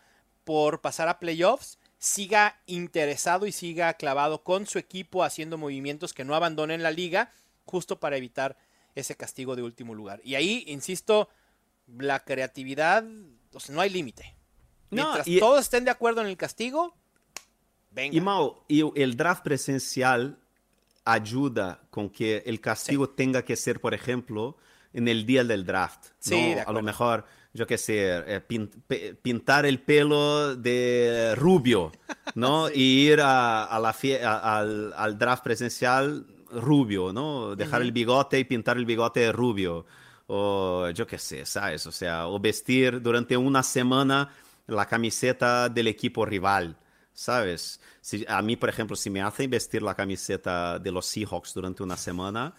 [0.45, 6.23] por pasar a playoffs siga interesado y siga clavado con su equipo haciendo movimientos que
[6.23, 7.33] no abandonen la liga
[7.65, 8.57] justo para evitar
[8.95, 10.21] ese castigo de último lugar.
[10.23, 11.27] Y ahí, insisto,
[11.97, 13.03] la creatividad,
[13.53, 14.37] o sea, no hay límite.
[14.91, 15.39] Mientras no, y...
[15.39, 16.95] todos estén de acuerdo en el castigo,
[17.89, 18.15] venga.
[18.15, 20.39] Y Mau, y el draft presencial
[21.03, 23.11] ayuda con que el castigo sí.
[23.17, 24.55] tenga que ser, por ejemplo,
[24.93, 26.07] en el día del draft.
[26.19, 26.63] Sí, ¿no?
[26.67, 31.91] A lo mejor, yo qué sé, eh, pintar el pelo de rubio,
[32.35, 32.69] ¿no?
[32.73, 37.55] Y ir a, la al, draft presencial rubio, ¿no?
[37.55, 39.85] Dejar el bigote y pintar el bigote rubio.
[40.27, 41.85] O yo qué sé, ¿sabes?
[41.87, 44.29] O sea, o vestir durante una semana
[44.67, 46.77] la camiseta del equipo rival,
[47.21, 47.79] ¿sabes?
[48.01, 51.83] Si, a mí, por ejemplo, si me hacen vestir la camiseta de los Seahawks durante
[51.83, 52.55] una semana,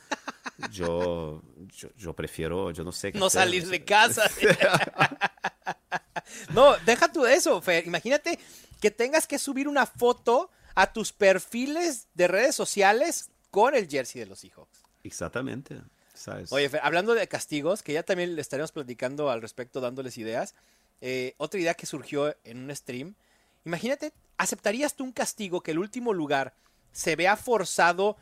[0.70, 1.42] yo,
[1.96, 4.22] yo, prefiero, yo no sé qué No salir de casa.
[6.54, 7.84] no, deja tú eso, Fer.
[7.88, 8.38] Imagínate
[8.80, 14.20] que tengas que subir una foto a tus perfiles de redes sociales con el jersey
[14.20, 14.84] de los Seahawks.
[15.02, 15.80] Exactamente.
[16.50, 20.54] Oye, Fer, hablando de castigos, que ya también le estaremos platicando al respecto, dándoles ideas.
[21.00, 23.16] Eh, otra idea que surgió en un stream.
[23.64, 26.54] Imagínate, ¿aceptarías tú un castigo que el último lugar
[26.92, 28.16] se vea forzado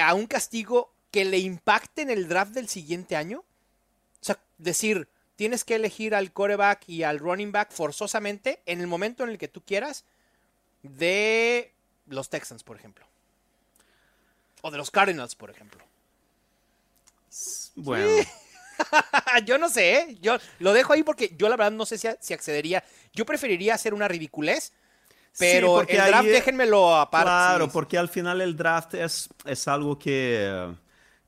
[0.00, 3.40] a un castigo que le impacte en el draft del siguiente año?
[3.40, 8.86] O sea, decir, tienes que elegir al coreback y al running back forzosamente en el
[8.86, 10.04] momento en el que tú quieras
[10.82, 11.72] de
[12.06, 13.06] los Texans, por ejemplo.
[14.62, 15.82] O de los Cardinals, por ejemplo.
[17.74, 18.22] Bueno.
[19.46, 20.18] yo no sé, ¿eh?
[20.20, 22.82] yo lo dejo ahí porque yo la verdad no sé si, si accedería.
[23.12, 24.72] Yo preferiría hacer una ridiculez
[25.38, 27.26] pero el draft déjenmelo aparte.
[27.26, 30.74] Claro, porque al final el draft es, es algo que,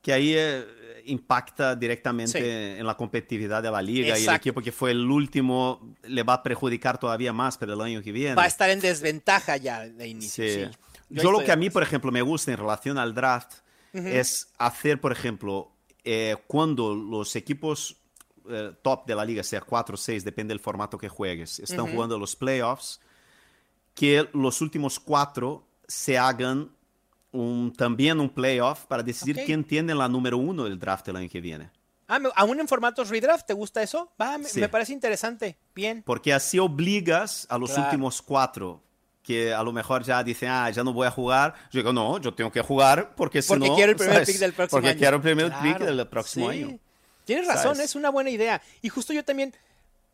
[0.03, 4.73] que ahí eh, impacta directamente en la competitividad de la liga y el equipo que
[4.73, 8.35] fue el último le va a perjudicar todavía más para el año que viene.
[8.35, 10.71] Va a estar en desventaja ya de inicio.
[11.11, 13.53] Yo, lo que a mí, por ejemplo, me gusta en relación al draft
[13.93, 15.71] es hacer, por ejemplo,
[16.05, 17.97] eh, cuando los equipos
[18.49, 21.87] eh, top de la liga, sea 4 o 6, depende del formato que juegues, están
[21.87, 23.01] jugando los playoffs
[23.95, 26.71] que los últimos cuatro se hagan
[27.33, 31.29] un, también un playoff para decidir quién tiene la número uno del draft el año
[31.29, 31.71] que viene.
[32.07, 34.13] Ah, aún en formatos redraft, ¿te gusta eso?
[34.21, 35.59] Va, me, parece interesante.
[35.75, 36.03] Bien.
[36.05, 38.83] Porque así obligas a los últimos cuatro
[39.25, 41.55] que a lo mejor ya dicen, ah, ya no voy a jugar.
[41.73, 44.53] Yo digo, no, yo tengo que jugar porque si porque quiero el primer pick del
[44.53, 46.79] próximo porque quiero el primer pick del próximo año.
[47.25, 48.61] Tienes razón, es una buena idea.
[48.83, 49.55] Y justo yo también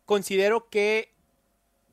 [0.05, 1.11] considero que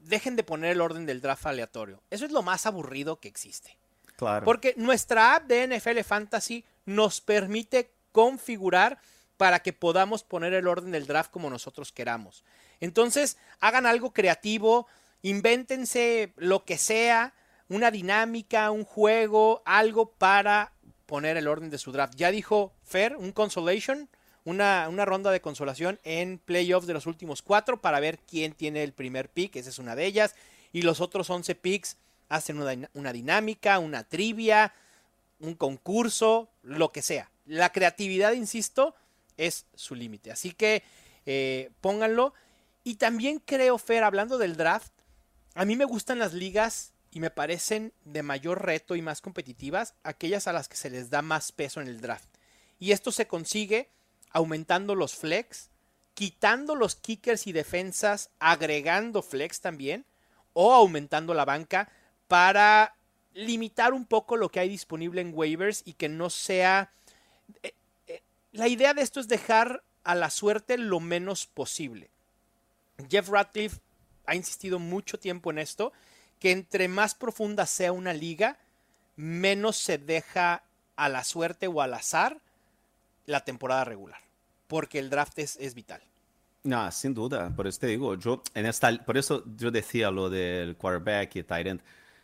[0.01, 2.01] dejen de poner el orden del draft aleatorio.
[2.11, 3.77] Eso es lo más aburrido que existe.
[4.17, 4.45] Claro.
[4.45, 9.01] Porque nuestra app de NFL Fantasy nos permite configurar
[9.37, 12.45] para que podamos poner el orden del draft como nosotros queramos.
[12.81, 14.87] Entonces, hagan algo creativo,
[15.23, 17.35] invéntense lo que sea,
[17.69, 20.73] una dinámica, un juego, algo para
[21.07, 22.15] poner el orden de su draft.
[22.17, 24.09] Ya dijo Fer, un consolation,
[24.45, 28.93] una, ronda de consolación en playoffs de los últimos cuatro para ver quién tiene el
[28.93, 30.35] primer pick, esa es una de ellas,
[30.73, 31.97] y los otros 11 picks
[32.29, 32.61] hacen
[32.95, 34.73] una, dinámica, una trivia,
[35.41, 37.31] un concurso, lo que sea.
[37.47, 38.95] La creatividad, insisto,
[39.37, 40.31] es su límite.
[40.31, 40.83] Así que
[41.25, 42.35] eh, pónganlo.
[42.85, 44.93] Y también creo, Fer, hablando del draft,
[45.59, 49.95] a mí me gustan las ligas y me parecen de mayor reto y más competitivas
[50.05, 52.29] aquellas a las que se les da más peso en el draft.
[52.79, 53.91] Y esto se consigue
[54.31, 55.71] aumentando los flex,
[56.15, 60.07] quitando los kickers y defensas, agregando flex también,
[60.53, 61.91] o aumentando la banca
[62.29, 62.95] para
[63.35, 66.93] limitar un poco lo que hay disponible en waivers y que no sea...
[67.65, 67.75] Eh,
[68.07, 72.11] eh, la idea de esto es dejar a la suerte lo menos posible.
[73.11, 73.81] Jeff Ratcliffe
[74.29, 75.93] ha insistido mucho tiempo en esto,
[76.39, 78.59] que entre más profunda sea una liga,
[79.17, 80.63] menos se deja
[80.97, 82.39] a la suerte o al azar
[83.27, 84.21] la temporada regular,
[84.67, 86.03] porque el draft es, es vital.
[86.63, 90.29] No, sin duda, por eso te digo, yo en esta, por eso yo decía lo
[90.29, 91.81] del quarterback y tight end.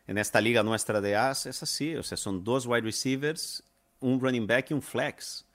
[0.06, 3.62] En esta liga nuestra de AS es así, o sea, son dos wide receivers,
[4.00, 5.46] un running back y un flex.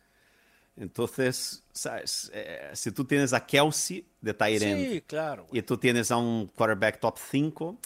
[0.79, 2.31] Entonces, ¿sabes?
[2.33, 6.47] Eh, si tú tienes a Kelsey de tight end claro, y tú tienes a un
[6.47, 7.77] quarterback top 5,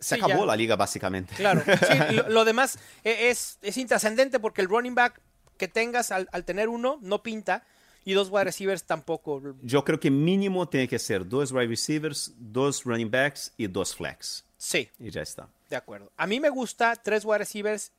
[0.00, 1.34] se acabó la liga básicamente.
[1.36, 5.20] Claro, sí, lo, demás e, es, es intrascendente porque el running back
[5.56, 7.64] que tengas al, tener uno no pinta
[8.04, 9.42] y dos wide receivers tampoco.
[9.62, 13.94] Yo creo que mínimo tiene que ser dos wide receivers, dos running backs y dos
[13.94, 14.44] flex.
[14.56, 14.88] Sí.
[14.98, 15.48] Y ya está.
[15.68, 16.10] De acuerdo.
[16.16, 17.92] A mí me gusta tres wide receivers,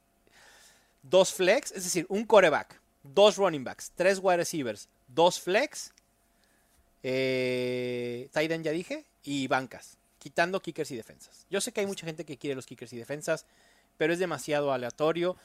[1.04, 5.94] dos flex, es decir, un coreback, dos running backs, tres wide receivers, dos flex,
[7.04, 11.46] eh, ya dije, y bancas, quitando kickers y defensas.
[11.50, 13.46] Yo sé que hay mucha gente que quiere los kickers y defensas,
[13.98, 15.38] pero es demasiado aleatorio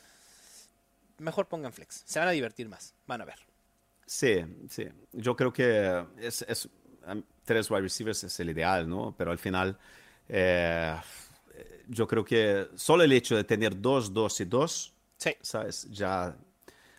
[1.19, 2.03] mejor pongan flex.
[2.07, 2.95] Se van a divertir más.
[3.07, 3.39] Van a ver.
[4.07, 4.87] Sí, sí.
[5.13, 6.45] Yo creo que es,
[7.45, 9.15] tres wide receivers es el ideal, ¿no?
[9.17, 9.79] Pero al final,
[10.29, 10.97] eh,
[11.89, 14.95] yo creo que solo el hecho de tener dos, dos y dos,
[15.41, 15.89] ¿sabes?
[15.91, 16.37] Ya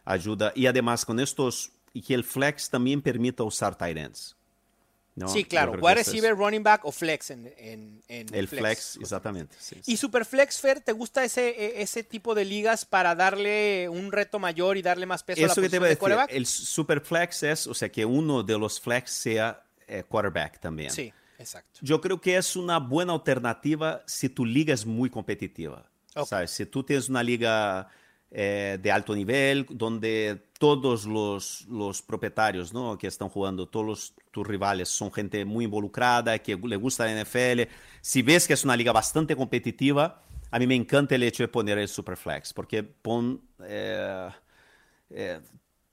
[0.06, 0.53] ayuda.
[0.56, 4.36] Y además con estos, y que el flex también permita usar tight ends.
[5.28, 5.74] Sí, claro.
[5.82, 9.56] Wide receiver, running back o flex en, El flex, exactamente.
[9.86, 14.39] ¿Y Superflex, Fer, te gusta ese, e, ese tipo de ligas para darle un reto
[14.39, 16.32] mayor y darle más peso a la posición de quarterback?
[16.34, 20.91] El Superflex es, o sea, que uno de los flex sea eh, quarterback también.
[20.91, 21.80] Sí, exacto.
[21.82, 25.89] Yo creo que es una buena alternativa si tu liga es muy competitiva.
[26.26, 26.51] ¿sabes?
[26.51, 27.89] Si tú tienes una liga
[28.38, 32.98] eh, de alto nivel, donde todos los, los propietarios ¿no?
[32.98, 37.62] que están jugando, todos tus rivales son gente muy involucrada, que le gusta la NFL.
[38.02, 40.22] Si ves que es una liga bastante competitiva,
[40.52, 44.30] a mí me encanta el hecho de poner el Superflex, porque pon eh,
[45.12, 45.40] eh,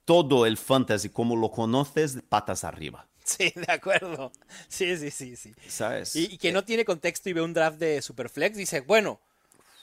[0.04, 3.06] todo el fantasy como lo conoces patas arriba.
[3.24, 4.32] Sí, de acuerdo.
[4.66, 5.52] Sí, sí, sí, sí.
[5.68, 6.16] ¿Sabes?
[6.16, 9.20] Y, y que no tiene contexto y ve un draft de Superflex, dice, bueno,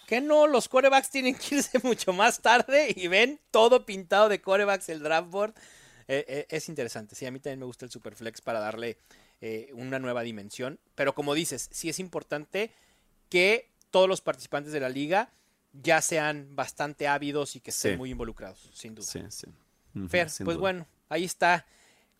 [0.10, 4.42] que no, los corebacks tienen que irse mucho más tarde y ven todo pintado de
[4.42, 5.54] corebacks el draft board.
[6.08, 8.98] Eh, eh, es interesante, sí, a mí también me gusta el Superflex para darle
[9.40, 10.80] eh, una nueva dimensión.
[10.96, 12.72] Pero como dices, sí es importante
[13.30, 15.30] que todos los participantes de la liga
[15.74, 19.06] ya sean bastante ávidos y que estén muy involucrados, sin duda.
[19.06, 19.46] Sí, sí.
[20.08, 21.68] Fer, pues bueno, ahí está.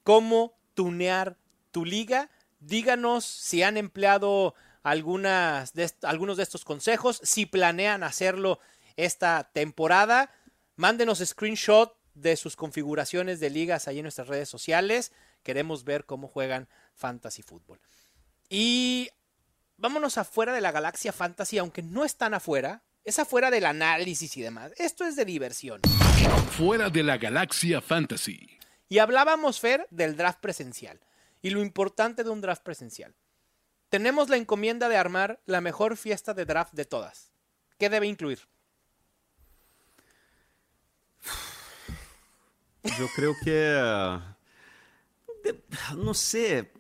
[0.04, 1.38] ¿Cómo tunear
[1.72, 2.30] tu liga?
[2.60, 4.54] Díganos si han empleado
[4.84, 7.20] algunas de algunos de estos consejos.
[7.24, 8.60] Si planean hacerlo
[8.96, 10.32] esta temporada,
[10.76, 15.12] mándenos screenshot de sus configuraciones de ligas ahí en nuestras redes sociales.
[15.44, 17.80] Queremos ver cómo juegan Fantasy Football.
[18.50, 19.10] Y
[19.78, 24.42] vámonos afuera de la galaxia Fantasy, aunque no están afuera, es afuera del análisis y
[24.42, 24.74] demás.
[24.78, 25.82] Esto es de diversión.
[26.52, 28.60] Fuera de la galaxia Fantasy.
[28.90, 31.00] Y hablábamos, Fer, del draft presencial
[31.42, 33.16] y lo importante de un draft presencial.
[33.90, 37.32] Tenemos la encomienda de armar la mejor fiesta de draft de todas.
[37.78, 38.40] ¿Qué debe incluir?
[42.84, 44.20] Yo creo que...
[45.98, 46.72] no sé.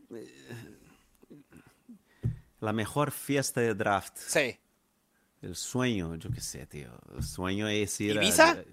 [2.59, 4.17] La mejor fiesta de draft.
[4.17, 4.59] Sí.
[5.41, 6.91] El sueño, yo qué sé, tío.
[7.15, 8.51] El sueño es ir ¿Ibiza?
[8.51, 8.63] a...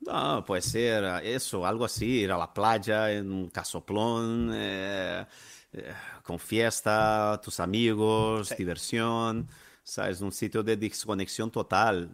[0.00, 4.50] No, puede ser eso, algo así, ir a la playa en un casoplón.
[4.52, 5.24] Eh,
[5.72, 5.92] eh,
[6.22, 9.48] con fiesta, tus amigos, diversión,
[9.82, 10.20] ¿sabes?
[10.20, 12.10] Un sitio de desconexión total.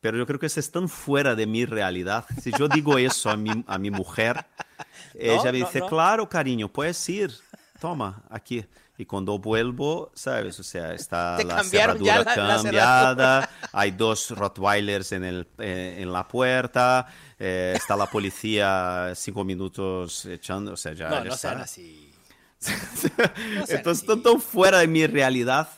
[0.00, 2.24] Pero yo creo que eso es tan fuera de mi realidad.
[2.40, 4.46] Si yo digo eso a mi, a mi mujer,
[5.14, 7.32] ella me dice, claro, cariño, puedes ir,
[7.78, 8.64] toma, aquí.
[8.96, 10.60] Y cuando vuelvo, ¿sabes?
[10.60, 17.06] O sea, está la cerradura cambiada, hay dos Rottweilers en, el, eh, en la puerta,
[17.38, 22.12] eh, está la policía cinco minutos echando, o sea, ya, no, no Sean así.
[23.68, 25.68] Entonces, están tan fuera de mi realidad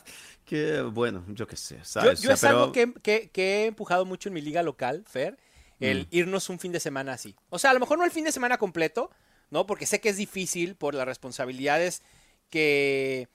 [0.45, 1.79] que, bueno, yo qué sé.
[2.03, 5.37] Yo, es algo que, he empujado mucho en mi liga local, Fer,
[5.79, 6.07] el mm.
[6.11, 7.35] irnos un fin de semana así.
[7.49, 9.09] O sea, a lo mejor no el fin de semana completo,
[9.49, 9.65] ¿no?
[9.65, 12.01] Porque sé que es difícil por las responsabilidades
[12.49, 13.27] que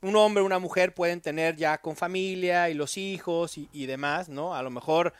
[0.00, 4.28] un hombre o una mujer pueden tener ya con familia y los hijos y, demás,
[4.28, 4.54] ¿no?
[4.54, 5.12] A lo mejor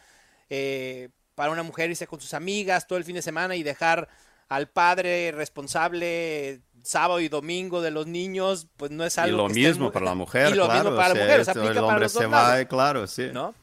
[0.51, 4.09] eh, para una mujer irse con sus amigas todo el fin de semana y dejar
[4.49, 9.37] al padre responsable sábado y domingo de los niños, pues no es algo.
[9.49, 11.79] Y lo mismo para la mujer, y lo mismo para la mujer, o sea, el
[11.79, 13.29] hombre se va, claro, sí.
[13.33, 13.55] ¿No?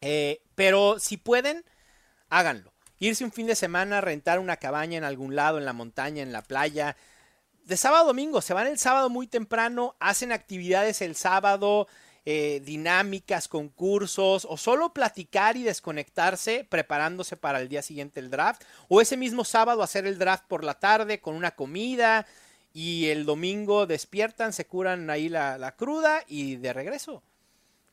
[0.00, 1.64] Eh, pero si pueden,
[2.28, 2.72] háganlo.
[3.00, 6.32] Irse un fin de semana, rentar una cabaña en algún lado, en la montaña, en
[6.32, 6.96] la playa.
[7.64, 11.86] De sábado a domingo, se van el sábado muy temprano, hacen actividades el sábado,
[12.26, 18.62] eh, dinámicas, concursos, o solo platicar y desconectarse preparándose para el día siguiente el draft,
[18.88, 22.26] o ese mismo sábado hacer el draft por la tarde con una comida
[22.74, 27.22] y el domingo despiertan, se curan ahí la, cruda y de regreso.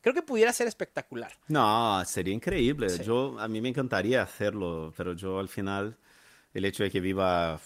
[0.02, 1.32] Creo que pudiera ser espectacular.
[1.48, 2.86] No, sería increíble.
[3.04, 5.96] Yo, a mí me encantaría hacerlo, pero yo al final
[6.54, 7.60] el hecho de que viva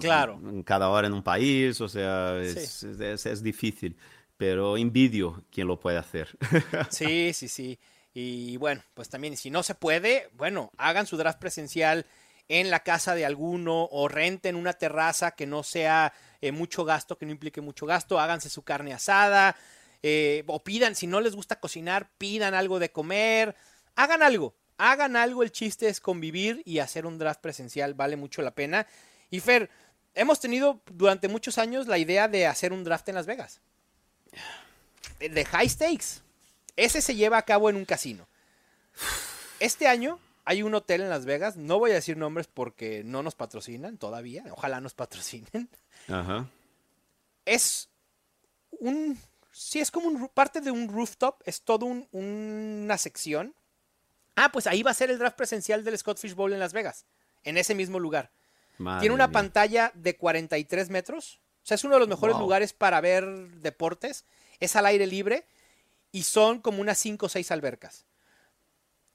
[0.00, 0.40] claro.
[0.64, 3.96] cada hora en un país, o sea, es, es difícil
[4.38, 6.38] pero envidio quien lo puede hacer.
[6.90, 7.78] Sí, sí, sí.
[8.14, 12.06] Y bueno, pues también si no se puede, bueno, hagan su draft presencial
[12.48, 17.18] en la casa de alguno o renten una terraza que no sea eh, mucho gasto,
[17.18, 19.54] que no implique mucho gasto, háganse su carne asada
[20.02, 23.54] eh, o pidan, si no les gusta cocinar, pidan algo de comer,
[23.96, 28.40] hagan algo, hagan algo, el chiste es convivir y hacer un draft presencial, vale mucho
[28.40, 28.86] la pena.
[29.30, 29.68] Y Fer,
[30.14, 33.60] hemos tenido durante muchos años la idea de hacer un draft en Las Vegas
[35.18, 36.22] de high stakes.
[36.76, 38.26] Ese se lleva a cabo en un casino.
[39.60, 43.22] Este año hay un hotel en Las Vegas, no voy a decir nombres porque no
[43.22, 45.68] nos patrocinan todavía, ojalá nos patrocinen.
[46.08, 46.48] Ajá.
[47.44, 47.88] Es
[48.70, 49.18] un,
[49.52, 53.54] sí, es como un, parte de un rooftop, es todo una sección.
[54.36, 56.72] Ah, pues ahí va a ser el draft presencial del Scott Fish Bowl en Las
[56.72, 57.04] Vegas,
[57.42, 58.30] en ese mismo lugar.
[59.00, 62.42] Tiene una pantalla de 43 metros sea, es uno de los mejores Wow.
[62.42, 63.24] lugares para ver
[63.60, 64.24] deportes.
[64.60, 65.46] Es al aire libre
[66.12, 68.06] y son como unas 5 o 6 albercas.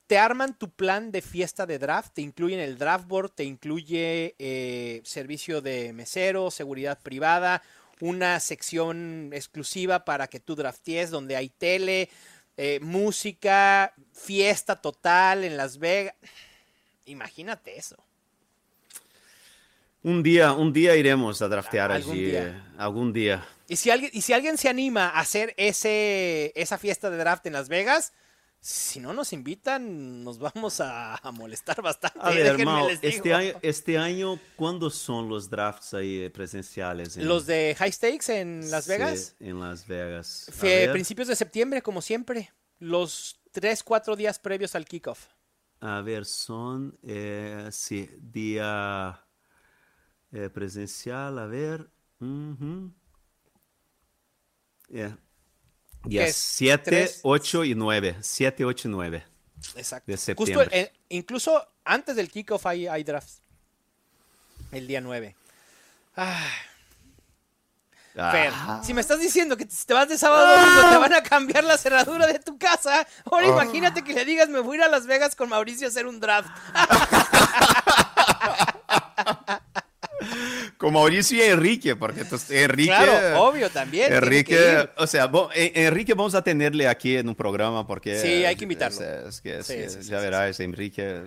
[0.07, 4.35] Te arman tu plan de fiesta de draft, te incluyen el draft board, te incluye
[4.37, 7.63] eh, servicio de mesero, seguridad privada,
[7.99, 12.09] una sección exclusiva para que tú draftees donde hay tele,
[12.57, 16.15] eh, música, fiesta total en Las Vegas.
[17.05, 17.97] Imagínate eso.
[20.03, 22.25] Un día, un día iremos a draftear Algún allí.
[22.25, 22.43] día.
[22.49, 23.47] eh, Algún día.
[23.73, 27.43] Y si alguien, y si alguien se anima a hacer ese, esa fiesta de draft
[27.47, 28.13] en Las Vegas,
[28.61, 32.19] si no nos invitan, nos vamos a, a molestar bastante.
[32.21, 37.17] A ver, les este año, este año, ¿cuándo son los drafts ahí presenciales?
[37.17, 40.51] en- Los de High Stakes en Las Sí, Vegas, en Las Vegas.
[40.53, 42.51] Fue principios de septiembre, como siempre.
[42.77, 45.25] Los 3, 4 días previos al kickoff.
[45.79, 49.19] A ver, son, eh, sí, día
[50.31, 51.89] eh, presencial, a ver.
[52.19, 52.93] ujú.
[54.93, 55.17] Yeah.
[56.03, 56.35] ¿Qué Día es?
[56.35, 57.19] 7, ¿Tres?
[57.23, 58.17] 8 y 9.
[58.21, 59.25] 7, 8 y 9.
[59.75, 60.11] Exacto.
[60.11, 60.69] De Justo, septiembre.
[60.71, 63.41] eh, incluso antes del kickoff hay, hay drafts.
[64.71, 65.35] El día 9.
[66.15, 66.47] Ah,
[68.13, 68.81] Fer, Ah.
[68.85, 71.23] si me estás diciendo que te te vas de sábado a domingo, te van a
[71.23, 73.07] cambiar la cerradura de tu casa.
[73.25, 73.63] Ahora Ah.
[73.63, 76.05] imagínate que le digas, me voy a ir a Las Vegas con Mauricio a hacer
[76.05, 76.49] un draft.
[80.83, 82.89] Con Mauricio y Enrique, porque entonces, Enrique.
[82.89, 84.11] claro, obvio también.
[84.11, 88.19] Enrique, o sea, bo- eh, Enrique vamos a tenerle aquí en un programa porque...
[88.19, 88.99] Sí, hay que invitarlo.
[88.99, 91.21] Es, es que, es Sí, que sí, sí, ya verás, Enrique...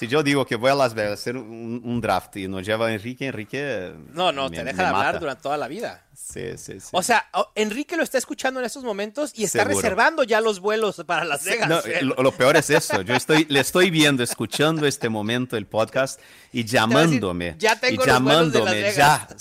[0.00, 2.64] Si yo digo que voy a Las Vegas a hacer un, un draft y nos
[2.64, 3.92] lleva a Enrique, Enrique...
[4.14, 5.18] No, no, me- te deja de hablar mata.
[5.18, 6.04] durante toda la vida.
[6.14, 6.88] Sí, sí, sí.
[6.92, 9.76] O sea, Enrique lo está escuchando en estos momentos y está Seguro.
[9.76, 11.68] reservando ya los vuelos para Las Vegas.
[11.68, 13.02] No, lo, lo peor es eso.
[13.02, 16.18] Yo estoy, le estoy viendo, escuchando este momento el podcast
[16.52, 17.56] y a decir, llamándome.
[17.58, 18.96] "Ya tengo y los vuelos de Las llamándome, Vegas".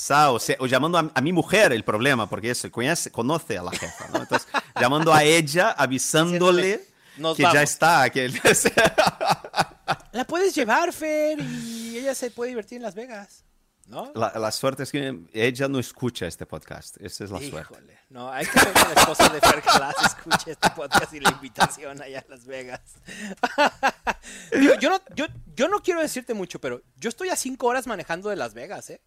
[0.08, 3.58] ya, o, sea, o llamando a, a mi mujer el problema, porque eso, conoce, conoce
[3.58, 4.22] a la jefa, ¿no?
[4.24, 4.46] Entonces,
[4.78, 6.82] llamando a ella, avisándole
[7.18, 7.64] "Nos que ya vamos".
[7.64, 8.10] está.
[8.10, 8.30] Que,
[10.12, 13.46] La puedes llevar, Fer, y ella se puede divertir en Las Vegas.
[13.86, 14.12] ¿No?
[14.14, 16.98] la, la suerte es que ella no escucha este podcast.
[17.02, 17.74] Esa es la suerte.
[17.74, 21.32] Híjole, no, hay que que la esposa de Fer Calas escuche este podcast y la
[21.32, 22.82] invitación allá a Las Vegas.
[24.52, 25.26] Digo, yo, no, yo,
[25.56, 28.92] yo no quiero decirte mucho, pero yo estoy a cinco horas manejando de Las Vegas,
[28.92, 29.02] ¿eh?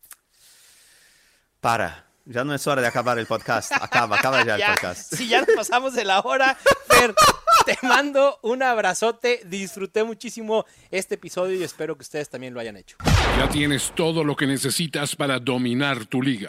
[1.61, 2.11] Para.
[2.25, 3.73] Ya no es hora de acabar el podcast.
[3.73, 5.14] Acaba, acaba ya el podcast.
[5.14, 6.57] si ya nos pasamos de la hora,
[6.89, 7.14] Fer,
[7.66, 9.41] te mando un abrazote.
[9.47, 12.97] Disfruté muchísimo este episodio y espero que ustedes también lo hayan hecho.
[13.39, 16.49] Ya tienes todo lo que necesitas para dominar tu liga.